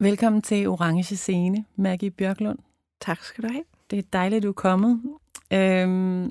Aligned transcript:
Velkommen 0.00 0.42
til 0.42 0.68
Orange 0.68 1.16
Scene, 1.16 1.64
Maggie 1.76 2.10
Bjørklund. 2.10 2.58
Tak 3.00 3.22
skal 3.22 3.44
du 3.44 3.48
have. 3.52 3.64
Det 3.90 3.98
er 3.98 4.02
dejligt, 4.12 4.42
du 4.42 4.48
er 4.48 4.52
kommet. 4.52 5.00
Øhm, 5.52 6.24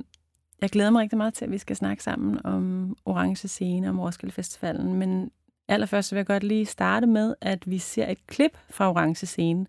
jeg 0.61 0.69
glæder 0.69 0.89
mig 0.89 1.01
rigtig 1.01 1.17
meget 1.17 1.33
til, 1.33 1.45
at 1.45 1.51
vi 1.51 1.57
skal 1.57 1.75
snakke 1.75 2.03
sammen 2.03 2.45
om 2.45 2.95
Orange 3.05 3.47
Scene, 3.47 3.89
om 3.89 3.99
Roskilde 3.99 4.33
Festivalen. 4.33 4.93
Men 4.93 5.31
allerførst 5.67 6.11
vil 6.11 6.17
jeg 6.17 6.25
godt 6.25 6.43
lige 6.43 6.65
starte 6.65 7.07
med, 7.07 7.35
at 7.41 7.69
vi 7.69 7.77
ser 7.77 8.07
et 8.07 8.27
klip 8.27 8.57
fra 8.69 8.89
Orange 8.89 9.25
Scene 9.25 9.65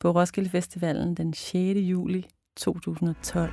på 0.00 0.10
Roskilde 0.10 0.50
Festivalen 0.50 1.14
den 1.14 1.34
6. 1.34 1.54
juli 1.78 2.26
2012. 2.56 3.52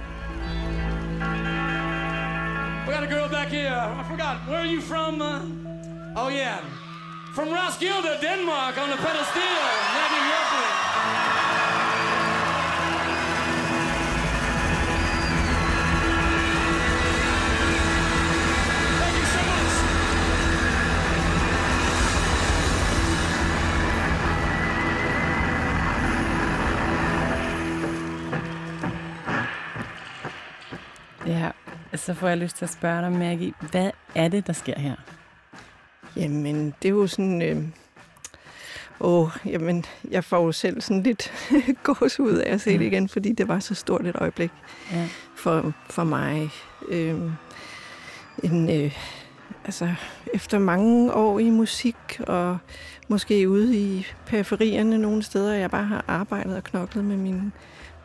We 2.87 2.93
got 2.93 3.03
a 3.03 3.13
girl 3.13 3.29
back 3.31 3.49
here. 3.49 4.01
I 4.01 4.03
forgot. 4.09 4.35
Where 4.47 4.59
are 4.59 4.73
you 4.75 4.81
from? 4.81 5.21
Uh, 5.21 6.25
oh, 6.25 6.31
yeah. 6.31 6.90
From 7.33 7.47
Roskilde, 7.47 8.19
Denmark, 8.21 8.77
on 8.77 8.89
the 8.89 8.97
pedestal. 8.97 9.51
Så 31.95 32.13
får 32.13 32.27
jeg 32.27 32.37
lyst 32.37 32.57
til 32.57 32.65
at 32.65 32.71
spørge 32.71 33.01
dig, 33.01 33.11
Maggie, 33.11 33.53
hvad 33.71 33.91
er 34.15 34.27
det, 34.27 34.47
der 34.47 34.53
sker 34.53 34.79
her? 34.79 34.95
Jamen, 36.15 36.73
det 36.81 36.87
er 36.87 36.93
jo 36.93 37.07
sådan... 37.07 37.41
Øh... 37.41 37.63
Åh, 38.99 39.29
jamen, 39.45 39.85
jeg 40.11 40.23
får 40.23 40.45
jo 40.45 40.51
selv 40.51 40.81
sådan 40.81 41.03
lidt 41.03 41.31
gås 41.83 42.19
ud 42.19 42.33
af 42.35 42.53
at 42.53 42.61
se 42.61 42.77
det 42.79 42.85
igen, 42.85 43.09
fordi 43.09 43.31
det 43.31 43.47
var 43.47 43.59
så 43.59 43.75
stort 43.75 44.05
et 44.07 44.15
øjeblik 44.15 44.51
Ja. 44.91 45.07
for, 45.35 45.73
for 45.89 46.03
mig. 46.03 46.49
Øh, 46.89 47.19
en, 48.43 48.69
øh, 48.69 48.97
altså, 49.65 49.93
efter 50.33 50.59
mange 50.59 51.13
år 51.13 51.39
i 51.39 51.49
musik, 51.49 51.95
og 52.19 52.57
måske 53.07 53.49
ude 53.49 53.77
i 53.77 54.07
periferierne 54.25 54.97
nogle 54.97 55.23
steder, 55.23 55.53
jeg 55.53 55.71
bare 55.71 55.85
har 55.85 56.05
arbejdet 56.07 56.55
og 56.55 56.63
knoklet 56.63 57.05
med 57.05 57.17
min, 57.17 57.53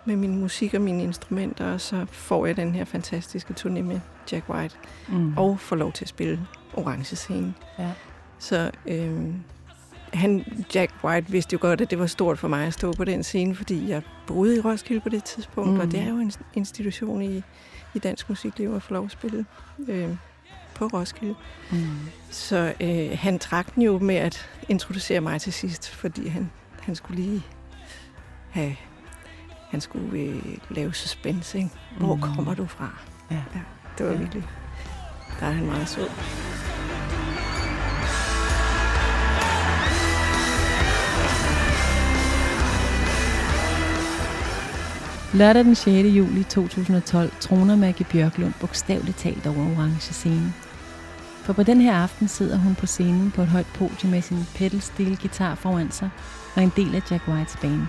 med 0.06 0.16
min 0.16 0.40
musik 0.40 0.74
og 0.74 0.80
mine 0.80 1.02
instrumenter, 1.02 1.72
og 1.72 1.80
så 1.80 2.06
får 2.10 2.46
jeg 2.46 2.56
den 2.56 2.74
her 2.74 2.84
fantastiske 2.84 3.54
turné 3.60 3.68
med 3.82 4.00
Jack 4.32 4.48
White, 4.50 4.74
Mm. 5.08 5.36
og 5.38 5.60
får 5.60 5.76
lov 5.76 5.92
til 5.92 6.04
at 6.04 6.08
spille 6.08 6.46
Orange 6.74 7.16
Scene. 7.16 7.54
Ja. 7.78 7.90
Så 8.38 8.70
øh, 8.86 9.24
han, 10.12 10.44
Jack 10.74 10.92
White 11.04 11.30
vidste 11.30 11.52
jo 11.52 11.58
godt, 11.60 11.80
at 11.80 11.90
det 11.90 11.98
var 11.98 12.06
stort 12.06 12.38
for 12.38 12.48
mig 12.48 12.66
at 12.66 12.72
stå 12.74 12.92
på 12.92 13.04
den 13.04 13.22
scene, 13.22 13.54
fordi 13.54 13.88
jeg 13.88 14.02
boede 14.26 14.56
i 14.56 14.60
Roskilde 14.60 15.00
på 15.00 15.08
det 15.08 15.24
tidspunkt, 15.24 15.68
Mm. 15.70 15.74
mm. 15.74 15.80
og 15.80 15.90
det 15.90 16.00
er 16.00 16.08
jo 16.08 16.16
en 16.18 16.32
institution 16.54 17.22
i, 17.22 17.42
i 17.94 17.98
dansk 17.98 18.28
musikliv 18.28 18.74
at 18.74 18.82
få 18.82 18.94
lov 18.94 19.04
at 19.04 19.10
spille 19.10 19.46
øh, 19.88 20.08
på 20.74 20.86
Roskilde. 20.86 21.34
Mm. 21.72 21.78
Så 22.30 22.72
øh, 22.80 23.18
han 23.18 23.38
trak 23.38 23.74
den 23.74 23.82
jo 23.82 23.98
med 23.98 24.16
at 24.16 24.50
introducere 24.68 25.20
mig 25.20 25.40
til 25.40 25.52
sidst, 25.52 25.88
fordi 25.90 26.28
han, 26.28 26.50
han 26.80 26.94
skulle 26.94 27.22
lige 27.22 27.42
have, 28.50 28.76
han 29.76 29.80
skulle 29.80 30.18
øh, 30.18 30.42
lave 30.70 30.94
suspense, 30.94 31.58
ikke? 31.58 31.70
Hvor 31.98 32.14
Mm. 32.14 32.20
mm. 32.20 32.34
kommer 32.34 32.54
du 32.54 32.66
fra? 32.66 32.90
Ja. 33.30 33.36
ja 33.54 33.60
det 33.98 34.06
var 34.06 34.12
Ja. 34.12 34.18
ja. 34.18 34.22
virkelig, 34.22 34.44
der 35.40 35.46
er 35.46 35.50
han 35.52 35.66
meget 35.66 35.88
sød. 35.88 36.08
Lørdag 45.34 45.64
den 45.64 45.74
6. 45.74 45.88
juli 46.16 46.42
2012 46.44 47.32
troner 47.40 47.76
Maggie 47.76 48.06
Bjørklund 48.12 48.52
bogstaveligt 48.60 49.18
talt 49.18 49.46
over 49.46 49.56
orange 49.76 50.00
scene. 50.12 50.54
For 51.42 51.52
på 51.52 51.62
den 51.62 51.80
her 51.80 51.94
aften 51.94 52.28
sidder 52.28 52.58
hun 52.58 52.74
på 52.74 52.86
scenen 52.86 53.30
på 53.30 53.42
et 53.42 53.48
højt 53.48 53.66
podium 53.74 54.10
med 54.10 54.22
sin 54.22 54.44
pedal 54.54 54.80
steel 54.80 55.16
guitar 55.16 55.54
foran 55.54 55.90
sig 55.90 56.10
og 56.56 56.62
en 56.62 56.72
del 56.76 56.94
af 56.94 57.10
Jack 57.10 57.28
Whites 57.28 57.56
band. 57.60 57.82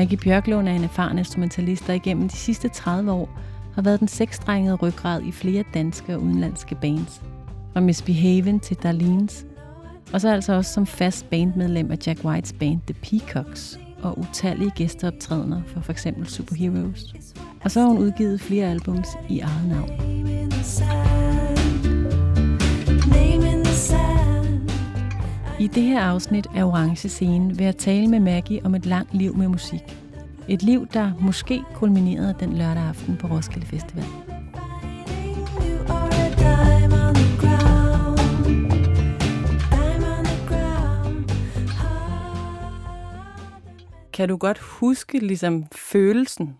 Maggie 0.00 0.18
Bjørklund 0.18 0.68
er 0.68 0.72
en 0.72 0.84
erfaren 0.84 1.18
instrumentalist, 1.18 1.86
der 1.86 1.92
igennem 1.92 2.28
de 2.28 2.36
sidste 2.36 2.68
30 2.68 3.12
år 3.12 3.38
har 3.74 3.82
været 3.82 4.00
den 4.00 4.08
seksstrengede 4.08 4.74
ryggrad 4.74 5.22
i 5.22 5.32
flere 5.32 5.64
danske 5.74 6.14
og 6.14 6.22
udenlandske 6.22 6.74
bands. 6.74 7.22
Fra 7.72 7.80
Misbehaven 7.80 8.60
til 8.60 8.76
Darlene's. 8.84 9.44
Og 10.12 10.20
så 10.20 10.28
altså 10.28 10.52
også 10.52 10.72
som 10.72 10.86
fast 10.86 11.30
bandmedlem 11.30 11.90
af 11.90 11.96
Jack 12.06 12.24
Whites 12.24 12.52
band 12.52 12.80
The 12.86 12.94
Peacocks 12.94 13.80
og 14.02 14.18
utallige 14.18 14.70
gæsteoptrædener 14.70 15.62
for 15.66 15.80
f.eks. 15.80 16.06
Superheroes. 16.24 17.14
Og 17.64 17.70
så 17.70 17.80
har 17.80 17.88
hun 17.88 17.98
udgivet 17.98 18.40
flere 18.40 18.66
albums 18.66 19.08
i 19.28 19.40
eget 19.40 19.68
navn. 19.68 20.20
I 25.60 25.66
det 25.66 25.82
her 25.82 26.00
afsnit 26.00 26.46
af 26.56 26.64
Orange 26.64 27.08
Scene 27.08 27.56
vil 27.56 27.64
jeg 27.64 27.76
tale 27.76 28.08
med 28.08 28.20
Maggie 28.20 28.60
om 28.64 28.74
et 28.74 28.86
langt 28.86 29.14
liv 29.14 29.36
med 29.36 29.48
musik. 29.48 29.80
Et 30.48 30.62
liv, 30.62 30.86
der 30.92 31.12
måske 31.20 31.62
kulminerede 31.74 32.34
den 32.40 32.52
lørdag 32.56 32.82
aften 32.82 33.16
på 33.16 33.26
Roskilde 33.26 33.66
Festival. 33.66 34.04
Kan 44.12 44.28
du 44.28 44.36
godt 44.36 44.58
huske 44.58 45.18
ligesom 45.18 45.64
følelsen, 45.76 46.56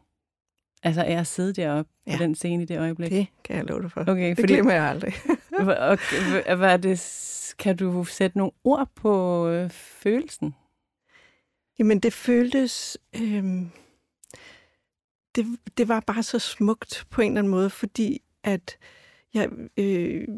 altså 0.83 1.03
af 1.03 1.13
at 1.19 1.27
sidde 1.27 1.53
deroppe 1.53 1.91
ja. 2.07 2.17
På 2.17 2.23
den 2.23 2.35
scene 2.35 2.63
i 2.63 2.67
det 2.67 2.79
øjeblik? 2.79 3.11
Det 3.11 3.27
kan 3.45 3.57
jeg 3.57 3.65
love 3.65 3.83
dig 3.83 3.93
for. 3.93 4.01
Okay, 4.01 4.29
det 4.31 4.39
fordi- 4.41 4.53
glemmer 4.55 4.73
jeg 4.73 4.83
aldrig. 4.85 5.13
Og, 5.59 5.99
og, 6.47 6.57
hvad 6.57 6.73
er 6.73 6.77
det, 6.77 6.99
kan 7.61 7.77
du 7.77 8.05
sætte 8.05 8.39
nogle 8.39 8.53
ord 8.65 8.89
på 8.95 9.47
øh, 9.49 9.71
følelsen? 9.71 10.55
Jamen, 11.79 12.01
det 12.01 12.13
føltes... 12.13 12.99
Øh, 13.17 13.45
det, 15.35 15.47
det 15.79 15.89
var 15.89 16.01
bare 16.01 16.23
så 16.23 16.39
smukt 16.39 17.07
på 17.11 17.23
en 17.23 17.33
eller 17.33 17.41
anden 17.41 17.51
måde, 17.51 17.71
fordi 17.71 18.23
at 18.45 18.79
jeg, 19.35 19.49
øh, 19.77 20.29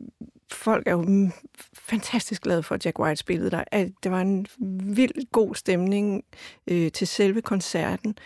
folk 0.53 0.87
er 0.87 0.93
jo 0.93 1.31
fantastisk 1.75 2.43
glade 2.43 2.63
for, 2.63 2.75
at 2.75 2.87
Jack 2.87 2.99
White 2.99 3.17
spillede 3.17 3.51
der. 3.51 3.65
At 3.73 3.89
det 4.03 4.11
var 4.11 4.21
en 4.21 4.47
vild 4.97 5.31
god 5.33 5.55
stemning 5.55 6.25
øh, 6.67 6.93
til 6.93 7.07
selve 7.07 7.43
koncerten. 7.43 8.19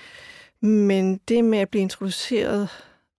Men 0.60 1.20
det 1.28 1.44
med 1.44 1.58
at 1.58 1.68
blive 1.68 1.82
introduceret 1.82 2.68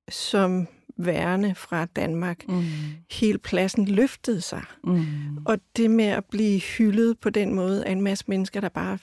som 0.09 0.67
værende 0.97 1.55
fra 1.55 1.85
Danmark, 1.85 2.47
Mm. 2.47 2.63
hele 3.11 3.37
pladsen 3.37 3.87
løftede 3.87 4.41
sig. 4.41 4.63
Mm. 4.83 5.05
Og 5.45 5.59
det 5.77 5.91
med 5.91 6.05
at 6.05 6.25
blive 6.25 6.59
hyldet 6.59 7.19
på 7.19 7.29
den 7.29 7.53
måde 7.53 7.85
af 7.85 7.91
en 7.91 8.01
masse 8.01 8.25
mennesker, 8.27 8.61
der 8.61 8.69
bare 8.69 8.97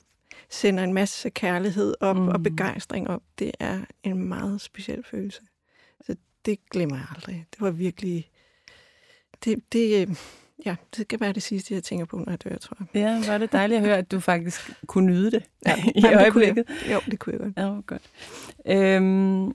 sender 0.50 0.84
en 0.84 0.92
masse 0.92 1.30
kærlighed 1.30 1.94
op 2.00 2.16
Mm. 2.16 2.28
og 2.28 2.42
begejstring 2.42 3.08
op, 3.08 3.22
det 3.38 3.50
er 3.60 3.80
en 4.02 4.28
meget 4.28 4.60
speciel 4.60 5.04
følelse. 5.10 5.40
Så 6.06 6.16
det 6.44 6.58
glemmer 6.70 6.96
jeg 6.96 7.06
aldrig. 7.14 7.46
Det 7.52 7.60
var 7.60 7.70
virkelig... 7.70 8.28
Det, 9.44 9.58
det, 9.72 10.08
øh, 10.08 10.16
ja, 10.66 10.76
det 10.96 11.08
kan 11.08 11.20
være 11.20 11.32
det 11.32 11.42
sidste, 11.42 11.74
jeg 11.74 11.82
tænker 11.82 12.04
på, 12.04 12.16
når 12.16 12.30
jeg 12.30 12.44
dør, 12.44 12.56
tror 12.56 12.76
jeg. 12.80 12.86
Ja, 12.94 13.32
var 13.32 13.38
det 13.38 13.52
dejligt 13.52 13.78
at 13.78 13.84
høre, 13.84 13.98
at 13.98 14.10
du 14.10 14.20
faktisk 14.20 14.72
kunne 14.86 15.06
nyde 15.06 15.30
det 15.30 15.44
Ja, 15.66 15.74
i 15.94 16.00
jamen, 16.00 16.12
det 16.12 16.20
øjeblikket. 16.20 16.64
Jeg. 16.68 16.94
Jo, 16.94 17.00
det 17.10 17.18
kunne 17.18 17.32
jeg 17.32 17.40
godt. 17.40 17.56
Ja, 17.56 17.80
godt. 17.86 18.02
Øhm, 18.66 19.54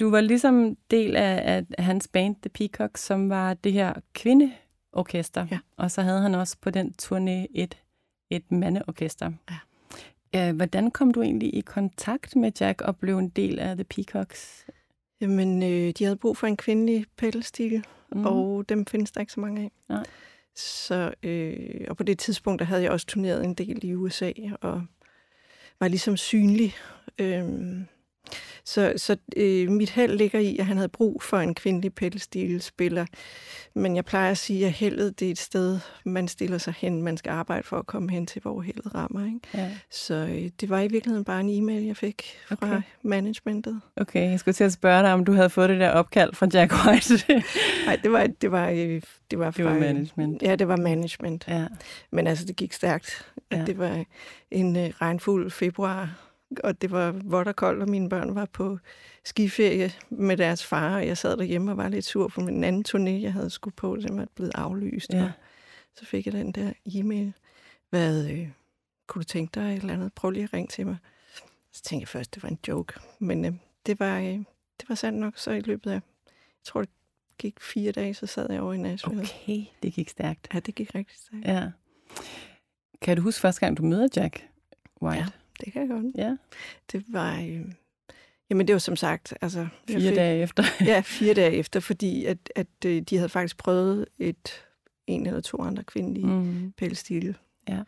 du 0.00 0.10
var 0.10 0.20
ligesom 0.20 0.76
del 0.90 1.16
af, 1.16 1.64
af 1.78 1.84
hans 1.84 2.08
band, 2.08 2.36
The 2.42 2.48
Peacocks, 2.48 3.00
som 3.00 3.28
var 3.30 3.54
det 3.54 3.72
her 3.72 3.92
kvindeorkester. 4.12 5.46
Ja. 5.50 5.58
Og 5.76 5.90
så 5.90 6.02
havde 6.02 6.20
han 6.20 6.34
også 6.34 6.56
på 6.60 6.70
den 6.70 6.94
turné 7.02 7.46
et, 7.54 7.78
et 8.30 8.52
mandeorkester. 8.52 9.32
Ja. 9.50 10.52
Hvordan 10.52 10.90
kom 10.90 11.10
du 11.10 11.22
egentlig 11.22 11.54
i 11.54 11.60
kontakt 11.60 12.36
med 12.36 12.52
Jack 12.60 12.82
og 12.82 12.96
blev 12.96 13.18
en 13.18 13.28
del 13.28 13.58
af 13.58 13.76
The 13.76 13.84
Peacocks? 13.84 14.66
Jamen, 15.20 15.62
øh, 15.62 15.92
de 15.98 16.04
havde 16.04 16.16
brug 16.16 16.36
for 16.36 16.46
en 16.46 16.56
kvindelig 16.56 17.06
pedalstil, 17.16 17.84
mm. 18.12 18.26
og 18.26 18.68
dem 18.68 18.86
findes 18.86 19.12
der 19.12 19.20
ikke 19.20 19.32
så 19.32 19.40
mange 19.40 19.62
af. 19.62 19.70
Nej. 19.88 20.04
Så, 20.58 21.14
øh, 21.22 21.86
og 21.88 21.96
på 21.96 22.02
det 22.02 22.18
tidspunkt, 22.18 22.58
der 22.58 22.64
havde 22.64 22.82
jeg 22.82 22.90
også 22.90 23.06
turneret 23.06 23.44
en 23.44 23.54
del 23.54 23.84
i 23.84 23.94
USA, 23.94 24.32
og 24.60 24.82
var 25.80 25.88
ligesom 25.88 26.16
synlig. 26.16 26.74
Øh, 27.18 27.44
så, 28.68 28.92
så 28.96 29.16
øh, 29.36 29.70
mit 29.70 29.90
held 29.90 30.16
ligger 30.16 30.38
i, 30.38 30.58
at 30.58 30.66
han 30.66 30.76
havde 30.76 30.88
brug 30.88 31.22
for 31.22 31.36
en 31.38 31.54
kvindelig 31.54 31.94
pedalstil-spiller. 31.94 33.06
Men 33.74 33.96
jeg 33.96 34.04
plejer 34.04 34.30
at 34.30 34.38
sige, 34.38 34.66
at 34.66 34.72
heldet 34.72 35.20
det 35.20 35.26
er 35.28 35.30
et 35.32 35.38
sted, 35.38 35.78
man 36.04 36.28
stiller 36.28 36.58
sig 36.58 36.74
hen. 36.78 37.02
Man 37.02 37.16
skal 37.16 37.30
arbejde 37.30 37.62
for 37.62 37.76
at 37.78 37.86
komme 37.86 38.10
hen 38.10 38.26
til, 38.26 38.42
hvor 38.42 38.60
heldet 38.60 38.94
rammer. 38.94 39.24
Ikke? 39.26 39.40
Ja. 39.54 39.70
Så 39.90 40.14
øh, 40.14 40.50
det 40.60 40.68
var 40.70 40.80
i 40.80 40.88
virkeligheden 40.88 41.24
bare 41.24 41.40
en 41.40 41.48
e-mail, 41.62 41.84
jeg 41.84 41.96
fik 41.96 42.22
fra 42.48 42.56
Okay. 42.66 42.82
managementet. 43.02 43.80
Okay, 43.96 44.30
jeg 44.30 44.40
skulle 44.40 44.54
til 44.54 44.64
at 44.64 44.72
spørge 44.72 45.02
dig, 45.02 45.12
om 45.12 45.24
du 45.24 45.32
havde 45.32 45.50
fået 45.50 45.68
det 45.68 45.80
der 45.80 45.90
opkald 45.90 46.34
fra 46.34 46.46
Jack 46.54 46.72
White. 46.86 47.24
Nej, 47.86 47.96
det 48.02 48.12
var, 48.12 48.26
det 48.26 48.52
var, 48.52 48.68
øh, 48.68 48.76
det 49.30 49.38
var, 49.38 49.50
Det 49.50 49.64
var 49.64 49.70
fra, 49.72 49.78
management. 49.78 50.42
Ja, 50.42 50.56
det 50.56 50.68
var 50.68 50.76
management. 50.76 51.44
ja. 51.48 51.66
Men 52.10 52.26
altså, 52.26 52.44
det 52.44 52.56
gik 52.56 52.72
stærkt. 52.72 53.26
Ja. 53.50 53.58
Ja. 53.58 53.64
Det 53.64 53.78
var 53.78 54.04
en 54.50 54.76
øh, 54.76 54.90
regnfuld 55.00 55.50
februar, 55.50 56.27
og 56.64 56.82
det 56.82 56.90
var 56.90 57.10
vådt 57.24 57.48
og 57.48 57.56
koldt, 57.56 57.82
og 57.82 57.88
mine 57.88 58.08
børn 58.08 58.34
var 58.34 58.44
på 58.44 58.78
skiferie 59.24 59.92
med 60.10 60.36
deres 60.36 60.66
far, 60.66 60.96
og 60.96 61.06
jeg 61.06 61.18
sad 61.18 61.36
derhjemme 61.36 61.70
og 61.70 61.76
var 61.76 61.88
lidt 61.88 62.04
sur 62.04 62.28
for 62.28 62.40
min 62.40 62.64
anden 62.64 62.84
turné, 62.88 63.22
jeg 63.22 63.32
havde 63.32 63.50
skulle 63.50 63.74
på, 63.74 63.96
den 63.96 64.18
var 64.18 64.26
blevet 64.34 64.52
aflyst. 64.54 65.12
Ja. 65.12 65.22
Og 65.24 65.30
så 65.96 66.06
fik 66.06 66.26
jeg 66.26 66.32
den 66.32 66.52
der 66.52 66.72
e-mail. 66.86 67.32
Hvad, 67.90 68.30
øh, 68.30 68.48
kunne 69.06 69.20
du 69.20 69.24
tænke 69.24 69.60
dig 69.60 69.72
et 69.72 69.80
eller 69.80 69.94
andet? 69.94 70.12
Prøv 70.12 70.30
lige 70.30 70.44
at 70.44 70.52
ringe 70.52 70.68
til 70.68 70.86
mig. 70.86 70.96
Så 71.72 71.82
tænkte 71.82 72.02
jeg 72.02 72.08
først, 72.08 72.34
det 72.34 72.42
var 72.42 72.48
en 72.48 72.58
joke. 72.68 72.94
Men 73.18 73.44
øh, 73.44 73.52
det, 73.86 74.00
var, 74.00 74.18
øh, 74.18 74.38
det 74.80 74.88
var 74.88 74.94
sandt 74.94 75.18
nok, 75.18 75.38
så 75.38 75.50
i 75.50 75.60
løbet 75.60 75.90
af, 75.90 75.94
jeg 75.94 76.64
tror, 76.64 76.80
det 76.80 76.90
gik 77.38 77.60
fire 77.60 77.92
dage, 77.92 78.14
så 78.14 78.26
sad 78.26 78.50
jeg 78.50 78.60
over 78.60 78.72
i 78.72 78.76
Nashville. 78.76 79.22
Okay, 79.22 79.64
det 79.82 79.92
gik 79.92 80.08
stærkt. 80.08 80.48
Ja, 80.54 80.60
det 80.60 80.74
gik 80.74 80.94
rigtig 80.94 81.16
stærkt. 81.18 81.46
Ja. 81.46 81.70
Kan 83.00 83.16
du 83.16 83.22
huske 83.22 83.40
første 83.40 83.60
gang, 83.60 83.76
du 83.76 83.82
møder 83.82 84.08
Jack 84.16 84.48
White? 85.02 85.18
Ja. 85.18 85.26
Det 85.64 85.72
kan 85.72 85.82
jeg 85.82 85.88
godt. 85.88 86.06
ja. 86.18 86.36
Det 86.92 87.04
var... 87.08 87.40
Øh, 87.40 87.64
jamen, 88.50 88.66
det 88.66 88.72
var 88.72 88.78
som 88.78 88.96
sagt... 88.96 89.34
Altså, 89.40 89.68
Fire 89.90 90.14
dage 90.14 90.42
efter. 90.42 90.64
Ja, 90.80 91.00
fire 91.18 91.34
dage 91.34 91.52
efter, 91.52 91.80
fordi 91.80 92.24
at, 92.24 92.38
at 92.56 92.66
øh, 92.86 93.02
de 93.02 93.16
havde 93.16 93.28
faktisk 93.28 93.56
prøvet 93.56 94.06
et 94.18 94.64
en 95.06 95.26
eller 95.26 95.40
to 95.40 95.62
andre 95.62 95.84
kvindelige 95.84 96.26
mm. 96.26 96.72
Pælstil 96.72 97.36
Ja. 97.68 97.78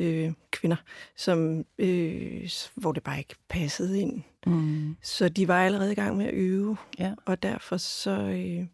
øh, 0.00 0.32
kvinder, 0.50 0.76
som, 1.16 1.64
øh, 1.78 2.50
hvor 2.74 2.92
det 2.92 3.02
bare 3.02 3.18
ikke 3.18 3.34
passede 3.48 4.00
ind. 4.00 4.22
Mm. 4.46 4.96
Så 5.02 5.28
de 5.28 5.48
var 5.48 5.64
allerede 5.64 5.92
i 5.92 5.94
gang 5.94 6.16
med 6.16 6.26
at 6.26 6.34
øve, 6.34 6.76
Ja. 6.98 7.14
og 7.24 7.42
derfor 7.42 7.76
så... 7.76 8.10
Øh, 8.10 8.66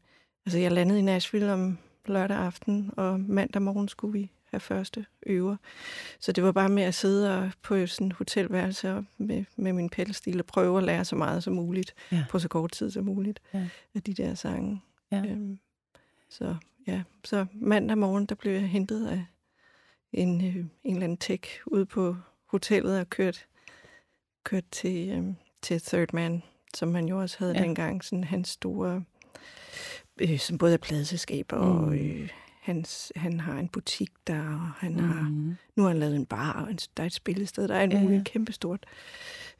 altså, 0.46 0.58
jeg 0.58 0.72
landede 0.72 0.98
i 0.98 1.02
Nashville 1.02 1.52
om 1.52 1.78
lørdag 2.06 2.36
aften, 2.36 2.90
og 2.96 3.20
mandag 3.20 3.62
morgen 3.62 3.88
skulle 3.88 4.12
vi 4.20 4.30
have 4.50 4.60
første 4.60 5.06
øver. 5.26 5.56
Så 6.20 6.32
det 6.32 6.44
var 6.44 6.52
bare 6.52 6.68
med 6.68 6.82
at 6.82 6.94
sidde 6.94 7.52
på 7.62 7.86
sådan 7.86 8.06
en 8.06 8.12
hotelværelse 8.12 8.92
og 8.94 9.04
med, 9.18 9.44
med 9.56 9.72
min 9.72 9.88
pælstil 9.90 10.38
og 10.40 10.46
prøve 10.46 10.78
at 10.78 10.84
lære 10.84 11.04
så 11.04 11.16
meget 11.16 11.42
som 11.44 11.52
muligt 11.54 11.94
Ja. 12.12 12.24
på 12.30 12.38
så 12.38 12.48
kort 12.48 12.72
tid 12.72 12.90
som 12.90 13.04
muligt 13.04 13.40
Ja. 13.54 13.68
af 13.94 14.02
de 14.02 14.14
der 14.14 14.34
sange. 14.34 14.82
Ja. 15.12 15.24
Øhm, 15.26 15.58
så 16.28 16.56
ja, 16.86 17.02
så 17.24 17.46
mandag 17.52 17.98
morgen, 17.98 18.26
der 18.26 18.34
blev 18.34 18.52
jeg 18.52 18.68
hentet 18.68 19.06
af 19.06 19.24
en, 20.12 20.44
øh, 20.44 20.56
en 20.56 20.70
eller 20.84 21.04
anden 21.04 21.18
tech 21.18 21.44
ude 21.66 21.86
på 21.86 22.16
hotellet 22.46 23.00
og 23.00 23.10
kørt, 23.10 23.46
kørt 24.44 24.64
til, 24.70 25.08
øh, 25.10 25.24
til 25.62 25.80
Third 25.82 26.08
Man, 26.12 26.42
som 26.74 26.88
man 26.88 27.08
jo 27.08 27.20
også 27.20 27.36
havde 27.38 27.52
Ja. 27.56 27.62
dengang. 27.62 28.04
Sådan 28.04 28.24
hans 28.24 28.48
store, 28.48 29.04
øh, 30.20 30.38
som 30.38 30.58
både 30.58 30.72
er 30.74 30.78
pladeselskaber, 30.78 31.56
mm. 31.56 31.70
og 31.70 31.88
Mm. 31.88 31.92
øh, 31.94 32.28
hans, 32.74 33.12
han 33.16 33.40
har 33.40 33.58
en 33.58 33.68
butik 33.68 34.10
der, 34.26 34.40
og 34.54 34.60
han 34.70 34.92
mm. 34.92 34.98
har, 35.08 35.22
Mm. 35.28 35.56
nu 35.76 35.82
har 35.82 35.88
han 35.90 35.98
lavet 35.98 36.16
en 36.16 36.26
bar, 36.26 36.52
og 36.52 36.70
en, 36.70 36.78
der 36.96 37.02
er 37.02 37.06
et 37.06 37.12
spillested, 37.12 37.68
der 37.68 37.74
er 37.74 37.82
en 37.84 37.90
Ja, 37.92 37.96
ja, 37.96 38.02
ja. 38.02 38.08
muligt 38.08 38.24
kæmpestort. 38.28 38.86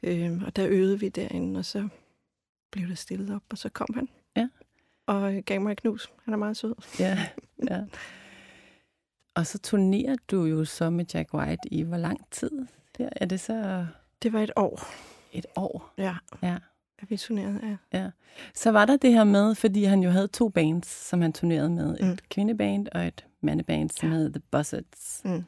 Øh, 0.03 0.41
og 0.45 0.55
der 0.55 0.67
øvede 0.69 0.99
vi 0.99 1.09
derinde, 1.09 1.57
og 1.59 1.65
så 1.65 1.87
blev 2.71 2.87
der 2.87 2.95
stillet 2.95 3.35
op, 3.35 3.43
og 3.49 3.57
så 3.57 3.69
kom 3.69 3.87
han. 3.95 4.09
Ja. 4.37 4.47
Og 5.07 5.33
gav 5.45 5.61
mig 5.61 5.71
et 5.71 5.81
knus. 5.81 6.09
Han 6.25 6.33
er 6.33 6.37
meget 6.37 6.57
sød. 6.57 6.75
Ja, 6.99 7.27
ja. 7.69 7.81
Og 9.35 9.47
så 9.47 9.59
turnerer 9.59 10.15
du 10.31 10.43
jo 10.45 10.65
så 10.65 10.89
med 10.89 11.05
Jack 11.13 11.33
White 11.33 11.73
i 11.73 11.81
hvor 11.81 11.97
lang 11.97 12.31
tid? 12.31 12.51
Der 12.97 13.09
er 13.15 13.25
det 13.25 13.39
så 13.39 13.87
Det 14.23 14.33
var 14.33 14.39
et 14.41 14.51
år, 14.55 14.79
et 15.33 15.45
år? 15.55 15.93
ja, 15.97 16.15
Ja. 16.43 16.57
At 17.01 17.09
vi 17.09 17.17
turnerede. 17.17 17.77
Ja. 17.93 18.07
Så 18.55 18.71
var 18.71 18.85
der 18.85 18.97
det 18.97 19.13
her 19.13 19.23
med, 19.23 19.55
fordi 19.55 19.83
han 19.83 20.03
jo 20.03 20.09
havde 20.09 20.27
to 20.27 20.49
bands, 20.49 20.87
som 21.09 21.21
han 21.21 21.33
turnerede 21.33 21.69
med. 21.69 21.93
Et 21.99 22.05
Mm. 22.07 22.17
kvindeband 22.29 22.87
og 22.91 23.07
et 23.07 23.25
mandeband, 23.41 23.89
som 23.89 24.09
Ja. 24.09 24.15
hed 24.15 24.31
The 24.33 24.41
Buzzards. 24.51 25.21
Mm. 25.25 25.43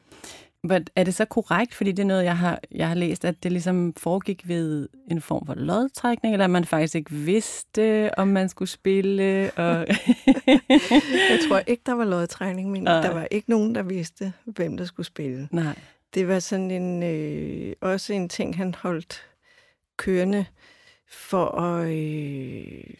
Men 0.66 0.86
er 0.96 1.04
det 1.04 1.14
så 1.14 1.24
korrekt, 1.24 1.74
fordi 1.74 1.92
det 1.92 2.02
er 2.02 2.06
noget, 2.06 2.24
jeg 2.24 2.38
har, 2.38 2.60
jeg 2.70 2.88
har 2.88 2.94
læst, 2.94 3.24
at 3.24 3.42
det 3.42 3.52
ligesom 3.52 3.94
foregik 3.96 4.48
ved 4.48 4.88
en 5.10 5.20
form 5.20 5.46
for 5.46 5.54
lodtrækning, 5.54 6.34
eller 6.34 6.44
at 6.44 6.50
man 6.50 6.64
faktisk 6.64 6.94
ikke 6.94 7.10
vidste, 7.10 8.10
om 8.18 8.28
man 8.28 8.48
skulle 8.48 8.68
spille? 8.68 9.50
Og 9.56 9.86
Jeg 11.30 11.38
tror 11.48 11.58
ikke, 11.66 11.82
der 11.86 11.92
var 11.92 12.04
lodtrækning, 12.04 12.70
men 12.70 12.82
Nej. 12.82 13.00
der 13.02 13.10
var 13.14 13.26
ikke 13.30 13.50
nogen, 13.50 13.74
der 13.74 13.82
vidste, 13.82 14.32
hvem 14.44 14.76
der 14.76 14.84
skulle 14.84 15.06
spille. 15.06 15.48
Nej. 15.52 15.78
Det 16.14 16.28
var 16.28 16.38
sådan 16.38 16.70
en, 16.70 17.02
øh, 17.02 17.72
også 17.80 18.12
en 18.12 18.28
ting, 18.28 18.56
han 18.56 18.74
holdt 18.74 19.22
kørende 19.96 20.44
for 21.14 21.46
at... 21.60 21.88
Øh, 21.90 22.94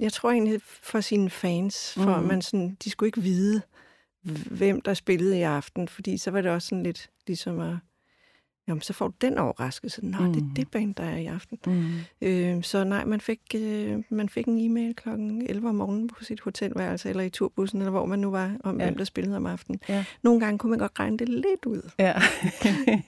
jeg 0.00 0.12
tror 0.12 0.30
egentlig 0.30 0.60
for 0.62 1.00
sine 1.00 1.30
fans, 1.30 1.94
for 1.94 2.20
mm. 2.20 2.26
man 2.26 2.42
sådan, 2.42 2.76
de 2.84 2.90
skulle 2.90 3.08
ikke 3.08 3.22
vide, 3.22 3.62
hvem 4.50 4.80
der 4.80 4.94
spillede 4.94 5.38
i 5.38 5.42
aften, 5.42 5.88
fordi 5.88 6.18
så 6.18 6.30
var 6.30 6.40
det 6.40 6.50
også 6.50 6.68
sådan 6.68 6.82
lidt 6.82 7.10
ligesom 7.26 7.60
at, 7.60 7.76
jamen 8.68 8.82
så 8.82 8.92
får 8.92 9.08
du 9.08 9.14
den 9.20 9.38
overraskelse. 9.38 10.06
Nå, 10.06 10.18
mm. 10.18 10.32
det 10.32 10.40
er 10.40 10.44
Mhm. 10.44 10.54
det 10.54 10.70
band, 10.70 10.94
der 10.94 11.04
er 11.04 11.16
i 11.16 11.26
aften. 11.26 11.58
Mm. 11.66 11.92
Øh, 12.20 12.62
så 12.62 12.84
nej, 12.84 13.04
man 13.04 13.20
fik, 13.20 13.40
øh, 13.54 14.02
man 14.10 14.28
fik 14.28 14.46
en 14.46 14.58
e-mail 14.58 14.94
klokken 14.94 15.46
11 15.48 15.68
om 15.68 15.74
morgenen 15.74 16.08
på 16.08 16.24
sit 16.24 16.40
hotelværelse, 16.40 17.08
eller 17.10 17.22
i 17.22 17.30
turbussen, 17.30 17.78
eller 17.80 17.90
hvor 17.90 18.06
man 18.06 18.18
nu 18.18 18.30
var, 18.30 18.56
om 18.64 18.78
ja. 18.80 18.84
hvem 18.84 18.96
der 18.96 19.04
spillede 19.04 19.36
om 19.36 19.46
aftenen. 19.46 19.80
Ja. 19.88 20.04
Nogle 20.22 20.40
gange 20.40 20.58
kunne 20.58 20.70
man 20.70 20.78
godt 20.78 20.92
regne 20.98 21.18
det 21.18 21.28
lidt 21.28 21.66
ud. 21.66 21.90
Ja. 21.98 22.14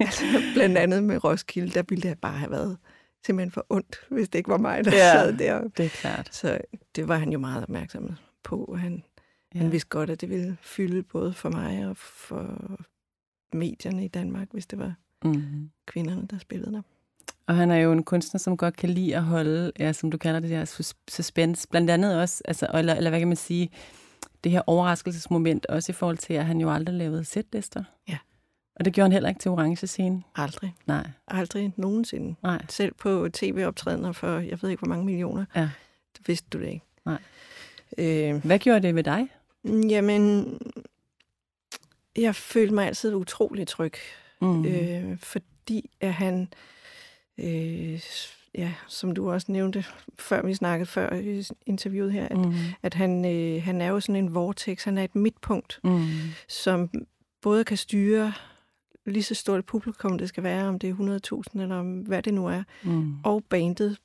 Altså, 0.00 0.24
blandt 0.54 0.78
andet 0.78 1.02
med 1.04 1.24
Roskilde, 1.24 1.70
der 1.74 1.82
ville 1.88 2.08
det 2.08 2.18
bare 2.18 2.38
have 2.38 2.50
været 2.50 2.76
simpelthen 3.26 3.50
for 3.50 3.66
ondt, 3.70 3.96
hvis 4.10 4.28
det 4.28 4.38
ikke 4.38 4.50
var 4.50 4.58
mig, 4.58 4.84
der 4.84 4.90
Ja. 4.96 5.12
sad 5.12 5.38
deroppe. 5.38 5.70
det 5.76 5.84
er 5.84 5.88
klart. 5.90 6.34
Så 6.34 6.58
det 6.96 7.08
var 7.08 7.16
han 7.16 7.32
jo 7.32 7.38
meget 7.38 7.62
opmærksom 7.62 8.16
på. 8.42 8.76
Han, 8.80 9.02
ja. 9.54 9.58
han 9.60 9.72
vidste 9.72 9.88
godt, 9.88 10.10
at 10.10 10.20
det 10.20 10.30
ville 10.30 10.56
fylde 10.62 11.02
både 11.02 11.32
for 11.32 11.50
mig 11.50 11.86
og 11.86 11.96
for 11.96 12.70
medierne 13.52 14.04
i 14.04 14.08
Danmark, 14.08 14.48
hvis 14.52 14.66
det 14.66 14.78
var 14.78 14.94
Mm. 15.24 15.70
kvinderne, 15.86 16.26
der 16.30 16.38
spillede 16.38 16.72
der. 16.72 16.82
Og 17.46 17.56
han 17.56 17.70
er 17.70 17.76
jo 17.76 17.92
en 17.92 18.02
kunstner, 18.04 18.38
som 18.38 18.56
godt 18.56 18.76
kan 18.76 18.88
lide 18.90 19.16
at 19.16 19.22
holde, 19.22 19.72
ja, 19.78 19.92
som 19.92 20.10
du 20.10 20.18
kalder 20.18 20.40
det 20.40 20.50
der 20.50 20.64
sus- 20.64 20.94
suspense. 21.08 21.68
Blandt 21.68 21.90
andet 21.90 22.20
også, 22.20 22.42
altså, 22.44 22.66
eller, 22.74 22.94
eller 22.94 23.10
hvad 23.10 23.18
kan 23.20 23.28
man 23.28 23.36
sige, 23.36 23.70
det 24.44 24.52
her 24.52 24.62
overraskelsesmoment, 24.66 25.66
også 25.66 25.92
i 25.92 25.94
forhold 25.94 26.16
til, 26.18 26.34
at 26.34 26.46
han 26.46 26.60
jo 26.60 26.70
aldrig 26.72 26.94
lavede 26.96 27.24
sætlister. 27.24 27.84
Ja. 28.08 28.18
Og 28.76 28.84
det 28.84 28.92
gjorde 28.92 29.04
han 29.04 29.12
heller 29.12 29.28
ikke 29.28 29.38
til 29.38 29.50
orange 29.50 29.86
scene. 29.86 30.22
Aldrig. 30.34 30.74
Nej, 30.86 31.06
Aldrig 31.28 31.72
nogensinde. 31.76 32.34
nej. 32.42 32.64
Selv 32.68 32.94
på 32.94 33.28
tv-optrædener 33.32 34.12
for, 34.12 34.38
jeg 34.38 34.58
ved 34.62 34.70
ikke, 34.70 34.80
hvor 34.80 34.88
mange 34.88 35.04
millioner. 35.04 35.44
Ja. 35.56 35.70
Det 36.18 36.28
vidste 36.28 36.48
du 36.52 36.58
det 36.60 36.68
ikke. 36.68 36.84
Nej. 37.04 37.18
Øh, 37.98 38.44
Hvad 38.44 38.58
gjorde 38.58 38.80
det 38.86 38.94
ved 38.94 39.02
dig? 39.02 39.28
jamen, 39.64 40.58
jeg 42.16 42.34
følte 42.34 42.74
mig 42.74 42.86
altid 42.86 43.14
utrolig 43.14 43.66
tryg. 43.68 43.92
Mm. 44.40 44.64
øh, 44.66 45.18
fordi 45.18 45.90
at 46.00 46.12
han, 46.14 46.48
øh, 47.38 48.00
ja, 48.54 48.72
som 48.86 49.14
du 49.14 49.32
også 49.32 49.52
nævnte, 49.52 49.84
før 50.18 50.42
vi 50.46 50.54
snakkede 50.54 50.86
før 50.86 51.14
i 51.14 51.44
interviewet 51.66 52.12
her, 52.12 52.28
at, 52.28 52.36
mm. 52.38 52.54
at 52.82 52.94
han, 52.94 53.24
øh, 53.24 53.62
han 53.62 53.80
er 53.80 53.86
jo 53.88 54.00
sådan 54.00 54.16
en 54.24 54.34
vortex, 54.34 54.84
han 54.84 54.98
er 54.98 55.04
et 55.04 55.14
midtpunkt, 55.14 55.80
Mm. 55.84 56.06
som 56.48 56.90
både 57.42 57.64
kan 57.64 57.76
styre 57.76 58.32
lige 59.12 59.22
så 59.22 59.34
stort 59.34 59.58
et 59.58 59.66
publikum, 59.66 60.18
det 60.18 60.28
skal 60.28 60.42
være, 60.42 60.68
om 60.68 60.78
det 60.78 60.90
er 60.90 60.94
100.000 61.54 61.60
eller 61.62 61.76
om 61.76 61.98
hvad 62.00 62.22
det 62.22 62.34
nu 62.34 62.46
er, 62.46 62.62
Mm. 62.84 63.14
og 63.24 63.44
bandet 63.44 63.98